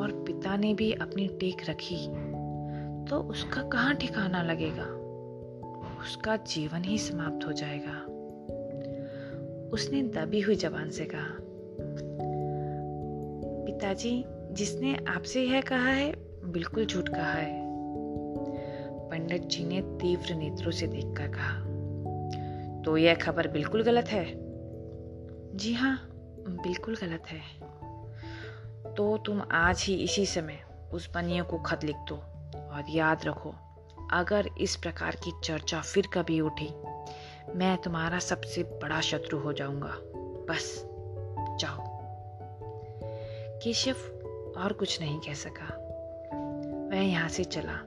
और 0.01 0.23
पिता 0.27 0.57
ने 0.57 0.73
भी 0.73 0.91
अपनी 0.93 1.27
टेक 1.27 1.61
रखी 1.69 2.07
तो 3.05 3.19
उसका 3.19 3.61
कहाँ 3.61 3.95
ठिकाना 3.95 4.41
लगेगा? 4.43 4.85
उसका 6.01 6.35
जीवन 6.35 6.83
ही 6.83 6.97
समाप्त 6.97 7.47
हो 7.47 7.51
जाएगा। 7.51 7.93
उसने 9.69 10.03
दबी 10.03 10.39
हुई 10.41 10.55
जबान 10.55 10.89
से 10.89 11.05
कहा, 11.05 11.37
पिताजी, 13.65 14.25
जिसने 14.51 14.95
आपसे 15.07 15.43
यह 15.43 15.61
कहा 15.61 15.87
है, 15.87 16.13
बिल्कुल 16.45 16.85
झूठ 16.85 17.09
कहा 17.09 17.31
है। 17.31 17.61
पंडित 19.09 19.41
जी 19.41 19.63
ने 19.63 19.81
तीव्र 19.81 20.35
नेत्रों 20.35 20.71
से 20.71 20.87
देखकर 20.87 21.27
कहा 21.27 21.59
तो 22.81 22.97
यह 22.97 23.15
खबर 23.15 23.47
बिल्कुल 23.47 23.83
गलत 23.83 24.05
है? 24.05 24.25
जी 25.57 25.73
हाँ 25.73 25.97
बिल्कुल 26.39 26.95
गलत 26.95 27.23
है। 27.27 27.70
तो 28.87 29.17
तुम 29.17 29.41
आज 29.51 29.83
ही 29.87 29.95
इसी 29.95 30.25
समय 30.25 30.63
उस 30.93 31.13
बनिए 31.13 31.41
को 31.41 31.57
खत 31.57 31.83
लिख 31.83 31.95
दो 31.95 32.15
और 32.55 32.83
याद 32.89 33.25
रखो, 33.25 33.53
अगर 34.13 34.49
इस 34.59 34.75
प्रकार 34.75 35.15
की 35.15 35.31
चर्चा 35.43 35.81
फिर 35.81 36.07
कभी 36.13 36.41
उठी, 36.41 36.69
मैं 37.55 37.77
तुम्हारा 37.77 38.19
सबसे 38.19 38.63
बड़ा 38.63 39.01
शत्रु 39.01 39.39
हो 39.39 39.53
जाऊँगा। 39.53 39.95
बस, 40.49 40.85
जाओ। 41.59 41.77
केशव 43.63 43.95
और 44.57 44.73
कुछ 44.73 45.01
नहीं 45.01 45.19
कह 45.19 45.33
सका। 45.33 45.77
वह 46.91 47.05
यहाँ 47.05 47.29
से 47.29 47.43
चला 47.43 47.77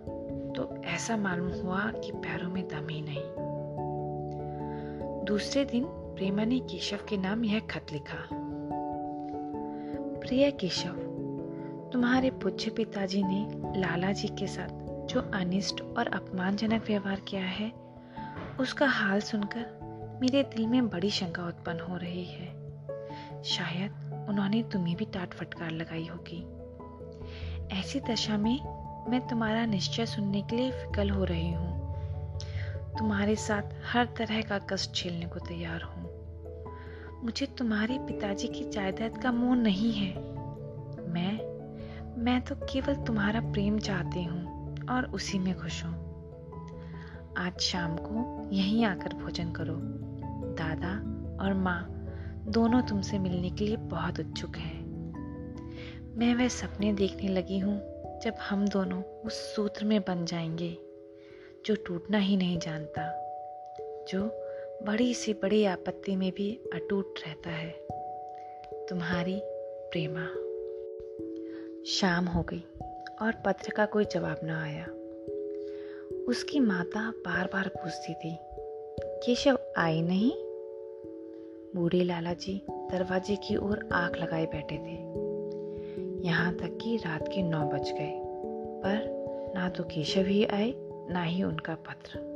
तो 0.56 0.82
ऐसा 0.84 1.16
मालूम 1.16 1.52
हुआ 1.52 1.90
कि 1.90 2.12
पैरों 2.12 2.50
में 2.50 2.68
दम 2.68 2.88
ही 2.88 3.02
नहीं। 3.02 3.22
दूसरे 5.24 5.64
दिन 5.64 5.84
प्रेमा 5.84 6.44
ने 6.44 6.58
केशव 6.58 6.98
के 7.08 7.16
नाम 7.16 7.44
यह 7.44 7.60
खत 7.60 7.86
लिखा। 7.92 8.43
प्रिय 10.24 10.50
केशव, 10.50 10.92
तुम्हारे 11.92 12.30
पूज्य 12.30 12.70
पिताजी 12.70 13.22
ने 13.22 13.80
लाला 13.80 14.12
जी 14.12 14.28
के 14.28 14.46
साथ 14.46 14.68
जो 15.06 15.20
अनिष्ट 15.34 15.82
और 15.82 16.06
अपमानजनक 16.06 16.84
व्यवहार 16.86 17.20
किया 17.20 17.42
है, 17.42 17.72
उसका 18.60 18.86
हाल 18.86 19.20
सुनकर 19.20 20.18
मेरे 20.22 20.42
दिल 20.42 20.66
में 20.66 20.88
बड़ी 20.88 21.10
शंका 21.10 21.46
उत्पन्न 21.46 21.80
हो 21.80 21.96
रही 21.96 22.24
है। 22.24 22.46
शायद 23.42 24.26
उन्होंने 24.28 24.62
तुम्हें 24.62 24.96
भी 24.96 25.04
टाट 25.04 25.34
फटकार 25.34 25.70
लगाई 25.70 26.06
होगी। 26.06 26.42
ऐसी 27.78 28.00
दशा 28.00 28.38
में 28.38 28.58
मैं 29.10 29.28
तुम्हारा 29.28 29.66
निश्चय 29.66 30.06
सुनने 30.06 30.42
के 30.42 30.56
लिए 30.56 30.70
विकल 30.70 31.10
हो 31.10 31.24
रही 31.24 31.52
हूँ। 31.52 31.94
तुम्हारे 32.98 33.36
साथ 33.36 33.62
हर 33.84 34.06
तरह 34.06 34.42
का 34.42 34.58
कष्ट 34.58 34.94
झेलने 34.94 35.26
को 35.26 35.38
तैयार 35.38 35.82
हूँ। 35.82 36.13
मुझे 37.24 37.46
तुम्हारे 37.46 37.98
पिताजी 37.98 38.48
की 38.48 38.64
जायदाद 38.64 39.22
का 39.22 39.32
मोह 39.32 39.56
नहीं 39.56 39.92
है। 39.92 40.14
मैं 41.08 41.44
मैं 42.22 42.40
तो 42.40 42.54
केवल 42.54 42.94
तुम्हारा 42.94 43.40
प्रेम 43.40 43.78
चाहती 43.78 44.24
हूँ 44.24 44.74
और 44.90 45.10
उसी 45.14 45.38
में 45.38 45.58
खुश 45.58 45.84
हूँ। 45.84 45.94
आज 47.36 47.58
शाम 47.60 47.96
को 47.96 48.48
यहीं 48.50 48.84
आकर 48.84 49.14
भोजन 49.14 49.52
करो। 49.52 49.74
दादा 50.54 50.90
और 51.44 51.54
माँ 51.54 52.08
दोनों 52.48 52.82
तुमसे 52.82 53.18
मिलने 53.18 53.50
के 53.50 53.64
लिए 53.64 53.76
बहुत 53.76 54.20
उत्सुक 54.20 54.56
हैं। 54.56 54.84
मैं 56.16 56.34
वह 56.34 56.48
सपने 56.48 56.92
देखने 56.92 57.28
लगी 57.28 57.58
हूँ 57.58 57.78
जब 58.20 58.34
हम 58.50 58.68
दोनों 58.68 59.02
उस 59.02 59.56
सूत्र 59.56 59.84
में 59.84 60.00
बन 60.00 60.24
जाएँगे 60.24 60.78
जो 61.66 61.74
टूटना 61.74 62.18
ही 62.18 62.36
नहीं 62.36 62.58
जानता, 62.58 63.02
जो 64.12 64.43
बड़ी 64.84 65.14
से 65.14 65.32
बड़ी 65.32 65.64
आपत्ति 65.64 66.16
में 66.16 66.32
भी 66.36 66.60
अटूट 66.74 67.14
रहता 67.26 67.50
है। 67.50 67.70
तुम्हारी 68.88 69.40
प्रेमा। 69.90 70.26
शाम 71.84 72.24
हो 72.24 72.42
गई 72.42 72.64
और 73.22 73.42
पत्र 73.46 73.72
का 73.72 73.86
कोई 73.86 74.04
जवाब 74.04 74.40
न 74.44 74.50
आया। 74.50 74.86
उसकी 76.28 76.60
माता 76.60 77.10
बार 77.10 77.46
बार 77.46 77.68
पूछती 77.68 78.14
थी, 78.14 78.38
केशव 79.00 79.58
आए 79.76 80.00
नहीं? 80.00 80.32
बूढ़े 81.76 82.04
लाला 82.04 82.32
जी 82.32 82.62
दरवाजे 82.70 83.36
की 83.36 83.56
ओर 83.56 83.88
आँख 83.92 84.16
लगाए 84.16 84.46
बैठे 84.46 84.76
थे। 84.76 85.24
यहाँ 86.26 86.54
तक 86.54 86.78
कि 86.82 86.96
रात 86.96 87.28
के 87.28 87.42
नौ 87.42 87.66
बज 87.66 87.90
गए, 87.90 88.12
पर 88.84 89.24
ना 89.54 89.68
तो 89.68 89.84
केशव 89.84 90.20
ही 90.20 90.44
आए, 90.44 90.74
ना 91.10 91.22
ही 91.22 91.42
उनका 91.42 91.74
पत्र। 91.74 92.33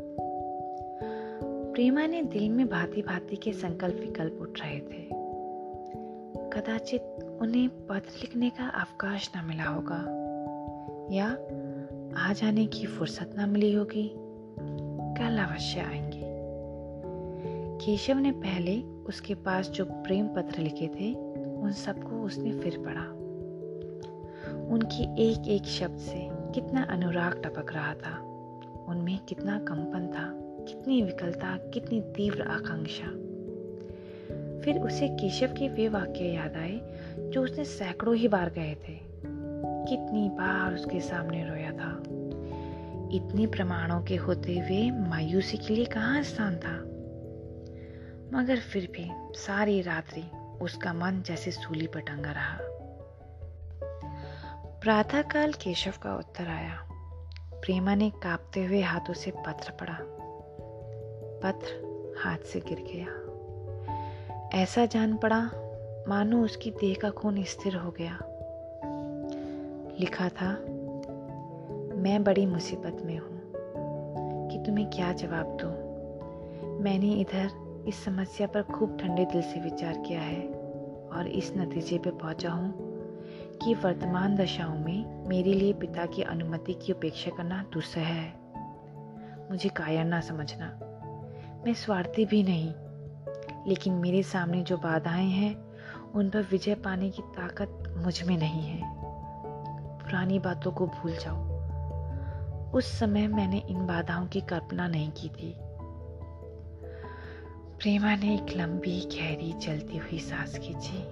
प्रेमा 1.78 2.06
ने 2.06 2.22
दिल 2.22 2.50
में 2.50 2.68
भांति 2.68 3.02
भांति 3.02 3.36
के 3.36 3.52
संकल्प 3.52 3.94
विकल्प 3.94 4.38
उठ 4.40 4.60
रहे 4.60 4.80
थे। 4.80 5.02
कदाचित 6.50 7.02
उन्हें 7.42 7.68
पत्र 7.68 8.10
लिखने 8.20 8.50
का 8.50 8.68
अवकाश 8.68 9.30
न 9.36 9.44
मिला 9.44 9.64
होगा, 9.64 9.96
या 11.10 11.26
आ 12.28 12.32
जाने 12.32 12.66
की 12.66 12.86
फुर्सत 12.86 13.30
न 13.38 13.48
मिली 13.48 13.72
होगी। 13.72 14.12
कल 15.18 15.38
अवश्य 15.38 15.80
आएँगे। 15.80 16.22
केशव 17.86 18.14
ने 18.14 18.30
पहले 18.30 18.82
उसके 18.82 19.34
पास 19.34 19.70
जो 19.70 19.84
प्रेम 19.84 20.28
पत्र 20.28 20.62
लिखे 20.62 20.86
थे, 20.86 21.14
उन 21.52 21.72
सबको 21.72 22.22
उसने 22.22 22.52
फिर 22.52 22.78
पढ़ा। 22.78 23.06
उनकी 24.66 25.30
एक 25.30 25.48
एक 25.48 25.64
शब्द 25.64 25.98
से 25.98 26.28
कितना 26.32 26.82
अनुराग 26.82 27.42
टपक 27.44 27.72
रहा 27.72 27.94
था, 27.94 28.20
उनमें 28.88 29.18
कितना 29.18 29.58
कंपन 29.58 30.06
था। 30.06 30.47
कितनी 30.68 31.02
विकलता, 31.02 31.56
कितनी 31.56 32.00
तीव्र 32.00 32.42
आकांक्षा। 32.42 33.28
फिर 34.64 34.80
उसे 34.80 35.08
केशव 35.08 35.46
के 35.46 35.68
वे 35.68 35.88
वाक्य 35.88 36.24
याद 36.24 36.56
आए, 36.56 36.80
जो 37.18 37.44
उसने 37.44 37.64
सैकड़ों 37.64 38.16
ही 38.16 38.28
बार 38.28 38.50
गए 38.50 38.74
थे। 38.74 39.00
कितनी 39.88 40.28
बार 40.28 40.74
उसके 40.74 41.00
सामने 41.00 41.48
रोया 41.48 41.70
था। 41.70 42.02
इतने 43.12 43.46
प्रमाणों 43.46 44.02
के 44.02 44.16
होते 44.16 44.58
हुए 44.58 44.90
मायूसी 44.90 45.56
के 45.56 45.74
लिए 45.74 45.84
कहाँ 45.84 46.22
स्थान 46.22 46.56
था? 46.56 46.76
मगर 48.38 48.56
फिर 48.56 48.88
भी 48.92 49.10
सारी 49.38 49.82
रात्रि 49.82 50.24
उसका 50.60 50.92
मन 50.92 51.22
जैसे 51.26 51.50
सूली 51.50 51.86
पर 51.86 52.00
टंगा 52.00 52.32
रहा। 52.32 52.58
प्रातःकाल 54.80 55.52
केशव 55.52 55.94
का 56.02 56.16
उत्तर 56.16 56.48
आया। 56.48 56.88
प्रेमा 57.54 57.94
ने 57.94 58.10
कांपते 58.10 58.64
हुए 58.64 58.80
हाथों 58.80 59.14
से 59.14 59.30
पत्र 59.30 59.70
पढ़ा। 59.70 60.17
पत्र 61.42 61.88
हाथ 62.18 62.38
से 62.38 62.60
गिर 62.60 62.84
गया। 62.94 63.28
ऐसा 64.62 64.86
जान 64.86 65.16
पड़ा, 65.16 65.50
मानो 66.08 66.44
उसकी 66.44 66.70
देह 66.70 66.96
का 67.02 67.10
खून 67.10 67.44
स्थिर 67.44 67.76
हो 67.76 67.90
गया। 67.90 68.18
लिखा 70.00 70.28
था, 70.28 70.52
मैं 71.96 72.24
बड़ी 72.24 72.46
मुसीबत 72.46 73.02
में 73.02 73.18
हूँ, 73.18 73.52
कि 74.50 74.58
तुम्हें 74.58 74.90
क्या 74.90 75.12
जवाब 75.12 75.56
दूँ? 75.56 75.88
मैंने 76.80 77.12
इधर 77.12 77.68
इस 77.88 78.04
समस्या 78.04 78.46
पर 78.46 78.62
खूब 78.62 78.98
ठंडे 78.98 79.24
दिल 79.24 79.42
से 79.42 79.60
विचार 79.60 80.02
किया 80.06 80.20
है 80.20 80.48
और 81.12 81.26
इस 81.26 81.52
नतीजे 81.56 81.98
पे 81.98 82.10
पहुँचा 82.10 82.50
हूँ 82.50 82.74
कि 83.64 83.74
वर्तमान 83.74 84.36
दशाओं 84.36 84.78
में 84.78 85.28
मेरे 85.28 85.52
लिए 85.52 85.72
पिता 85.72 86.06
की 86.06 86.22
अनुमति 86.22 86.74
की 86.74 86.92
उपेक्षा 86.92 87.30
करना 87.30 87.70
दुस्सह 87.72 88.00
है। 88.00 88.34
मुझे 89.50 89.68
कायर 89.68 90.04
ना 90.04 90.20
समझना। 90.20 90.87
मैं 91.66 91.74
स्वार्थी 91.74 92.24
भी 92.24 92.42
नहीं। 92.42 92.74
लेकिन 93.66 93.92
मेरे 93.92 94.22
सामने 94.22 94.62
जो 94.62 94.76
बाधाएँ 94.76 95.30
हैं, 95.30 95.68
उन 96.14 96.30
पर 96.30 96.42
विजय 96.42 96.74
पाने 96.74 97.10
की 97.10 97.22
ताकत 97.22 97.94
मुझमें 98.04 98.38
नहीं 98.38 98.62
है। 98.62 98.98
पुरानी 99.98 100.38
बातों 100.38 100.72
को 100.72 100.86
भूल 100.86 101.12
जाओ। 101.12 101.48
उस 102.72 102.98
समय 102.98 103.26
मैंने 103.26 103.58
इन 103.58 103.86
बाधाओं 103.86 104.26
की 104.26 104.40
कल्पना 104.40 104.88
नहीं 104.88 105.10
की 105.10 105.28
थी। 105.28 105.56
प्रेमा 107.78 108.16
ने 108.16 108.34
एक 108.34 108.46
लंबी, 108.56 109.00
गहरी 109.00 109.52
चलती 109.52 109.96
हुई 109.96 110.18
सांस 110.18 110.58
खींची 110.58 111.02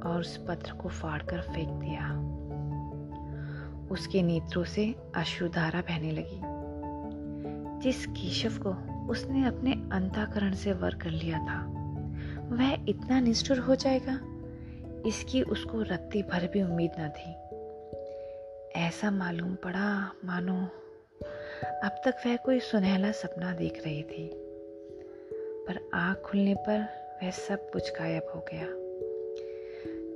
और 0.00 0.20
उस 0.20 0.36
पत्र 0.48 0.72
को 0.72 0.88
फाड़कर 0.88 1.40
फेंक 1.40 1.68
दिया। 1.68 2.36
उसके 3.90 4.22
नेत्रों 4.22 4.64
से 4.64 4.96
अश्रुधारा 5.16 5.80
बहने 5.80 6.10
लगी। 6.10 6.40
जिस 7.82 8.06
केशव 8.06 8.62
को 8.66 8.95
उसने 9.10 9.46
अपने 9.46 9.72
अंताकरण 9.72 10.54
से 10.54 10.72
वर 10.72 10.94
कर 10.94 11.10
लिया 11.10 11.38
था। 11.38 11.86
वह 12.48 12.84
इतना 12.88 13.20
निष्ठुर 13.20 13.58
हो 13.58 13.74
जाएगा, 13.74 14.20
इसकी 15.08 15.42
उसको 15.42 15.82
रत्ती 15.82 16.22
भर 16.22 16.46
भी 16.46 16.62
उम्मीद 16.62 16.90
न 17.00 17.08
थी। 17.08 17.46
ऐसा 18.80 19.10
मालूम 19.10 19.54
पड़ा, 19.54 20.12
मानो, 20.24 20.68
अब 21.84 22.00
तक 22.04 22.16
वह 22.26 22.36
कोई 22.36 22.60
सुनहला 22.60 23.12
सपना 23.12 23.52
देख 23.52 23.84
रही 23.84 24.02
थी। 24.02 24.30
पर 25.68 25.90
आँख 25.94 26.18
खुलने 26.18 26.54
पर 26.54 26.80
वह 27.22 27.30
सब 27.30 27.70
कुछ 27.70 27.90
गायब 27.98 28.26
हो 28.34 28.44
गया। 28.52 28.66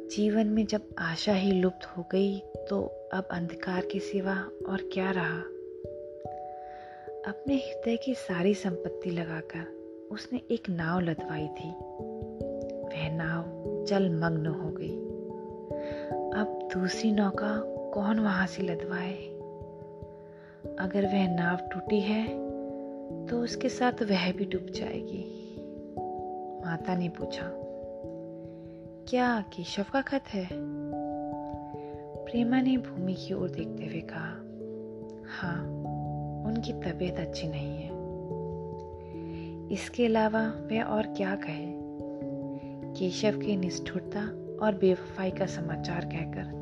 जीवन 0.09 0.47
में 0.47 0.67
जब 0.67 0.83
आशा 0.99 1.33
ही 1.33 1.53
लुप्त 1.53 1.87
हो 1.87 2.07
गई 2.13 2.39
तो 2.39 3.09
अब 3.15 3.29
अंधकार 3.31 3.81
के 3.81 3.99
सिवा 3.99 4.49
और 4.69 4.91
क्या 4.93 5.11
रहा? 5.11 5.43
अपने 7.27 7.55
हृदय 7.55 7.97
की 7.97 8.15
सारी 8.15 8.55
संपत्ति 8.55 9.11
लगाकर 9.11 10.09
उसने 10.11 10.41
एक 10.51 10.69
नाव 10.71 11.01
लदवाई 11.01 11.49
थी। 11.49 11.71
वह 12.85 13.11
नाव 13.17 13.45
जल 13.85 14.09
मग्न 14.11 14.47
हो 14.47 14.71
गई। 14.71 14.97
अब 16.41 16.69
दूसरी 16.75 17.13
नौका 17.13 17.53
कौन 17.95 18.21
वहाँ 18.21 18.47
से 18.47 18.63
लदवाए? 18.63 19.13
अगर 20.79 21.07
वह 21.07 21.29
नाव 21.37 21.57
टूटी 21.69 22.01
है 22.01 22.27
तो 23.27 23.41
उसके 23.41 23.69
साथ 23.69 24.03
वह 24.03 24.33
भी 24.33 24.45
डूब 24.45 24.67
जाएगी। 24.71 25.25
माता 26.67 26.95
ने 26.95 27.09
पूछा, 27.09 27.51
क्या 29.09 29.41
केशव 29.41 29.87
का 29.93 30.01
खत 30.01 30.25
है? 30.29 30.49
प्रेमा 32.25 32.61
ने 32.61 32.77
भूमि 32.77 33.15
की 33.15 33.35
ओर 33.35 33.49
देखते 33.49 33.87
हुए 33.87 34.01
कहा 34.01 34.33
हाँ 35.39 35.80
उनकी 36.47 36.73
तबीयत 36.73 37.17
अच्छी 37.17 37.49
नहीं 37.49 37.77
है। 37.77 38.01
इसके 39.73 40.07
अलावा 40.07 40.53
वह 40.71 40.83
और 40.83 41.03
क्या 41.07 41.37
कहे? 41.37 41.81
केशव 42.95 43.33
की 43.33 43.57
निष्ठुरता 43.57 44.21
और 44.65 44.75
बेवफाई 44.75 45.31
का 45.31 45.47
समाचार 45.47 46.05
कहकर 46.05 46.61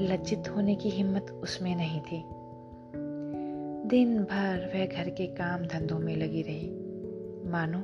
लज्जित 0.00 0.42
होने 0.56 0.74
की 0.74 0.88
हिम्मत 0.88 1.40
उसमें 1.42 1.76
नहीं 1.76 2.00
थी। 2.00 2.24
दिन 3.88 4.18
भर 4.18 4.70
वह 4.74 4.86
घर 4.86 5.10
के 5.10 5.26
काम 5.26 5.66
धंधों 5.66 5.98
में 5.98 6.16
लगी 6.16 6.42
रही। 6.42 6.70
मानो 7.50 7.78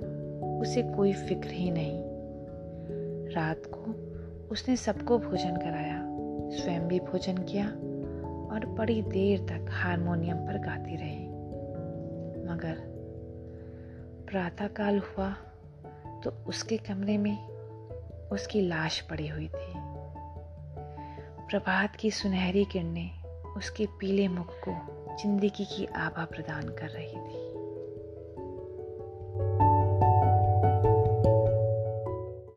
उसे 0.61 0.83
कोई 0.83 1.13
फ़िक्र 1.13 1.51
ही 1.51 1.71
नहीं। 1.71 2.03
रात 3.35 3.63
को 3.67 3.95
उसने 4.49 4.77
सबको 4.77 5.19
भोजन 5.19 5.57
कराया, 5.57 6.03
स्वयं 6.51 6.89
भी 6.89 7.01
भोजन 7.01 7.39
किया 7.39 7.67
और 8.53 8.67
बड़ी 8.67 9.03
देर 9.03 9.39
तक 9.39 9.71
हारमोनियम 9.71 10.37
पर 10.37 10.59
गाती 10.59 10.97
रही। 10.97 11.27
मगर 12.47 12.85
प्रातःकाल 14.31 14.99
हुआ 14.99 15.31
तो 16.25 16.31
उसके 16.47 16.77
कमरे 16.77 17.19
में 17.19 17.37
उसकी 18.29 18.61
लाश 18.61 19.01
पड़ी 19.01 19.29
हुई 19.29 19.49
थी। 19.49 19.73
प्रभात 21.49 21.97
की 21.97 22.11
सुनहरी 22.11 22.65
किरणें 22.65 23.23
उसके 23.57 23.87
पीले 24.01 24.29
मुख 24.29 24.55
को 24.69 24.75
ज़िंदगी 25.17 25.65
की 25.65 25.87
आभा 25.87 26.25
प्रदान 26.25 26.69
कर 26.69 26.89
रही 26.89 27.17
थी। 27.17 27.46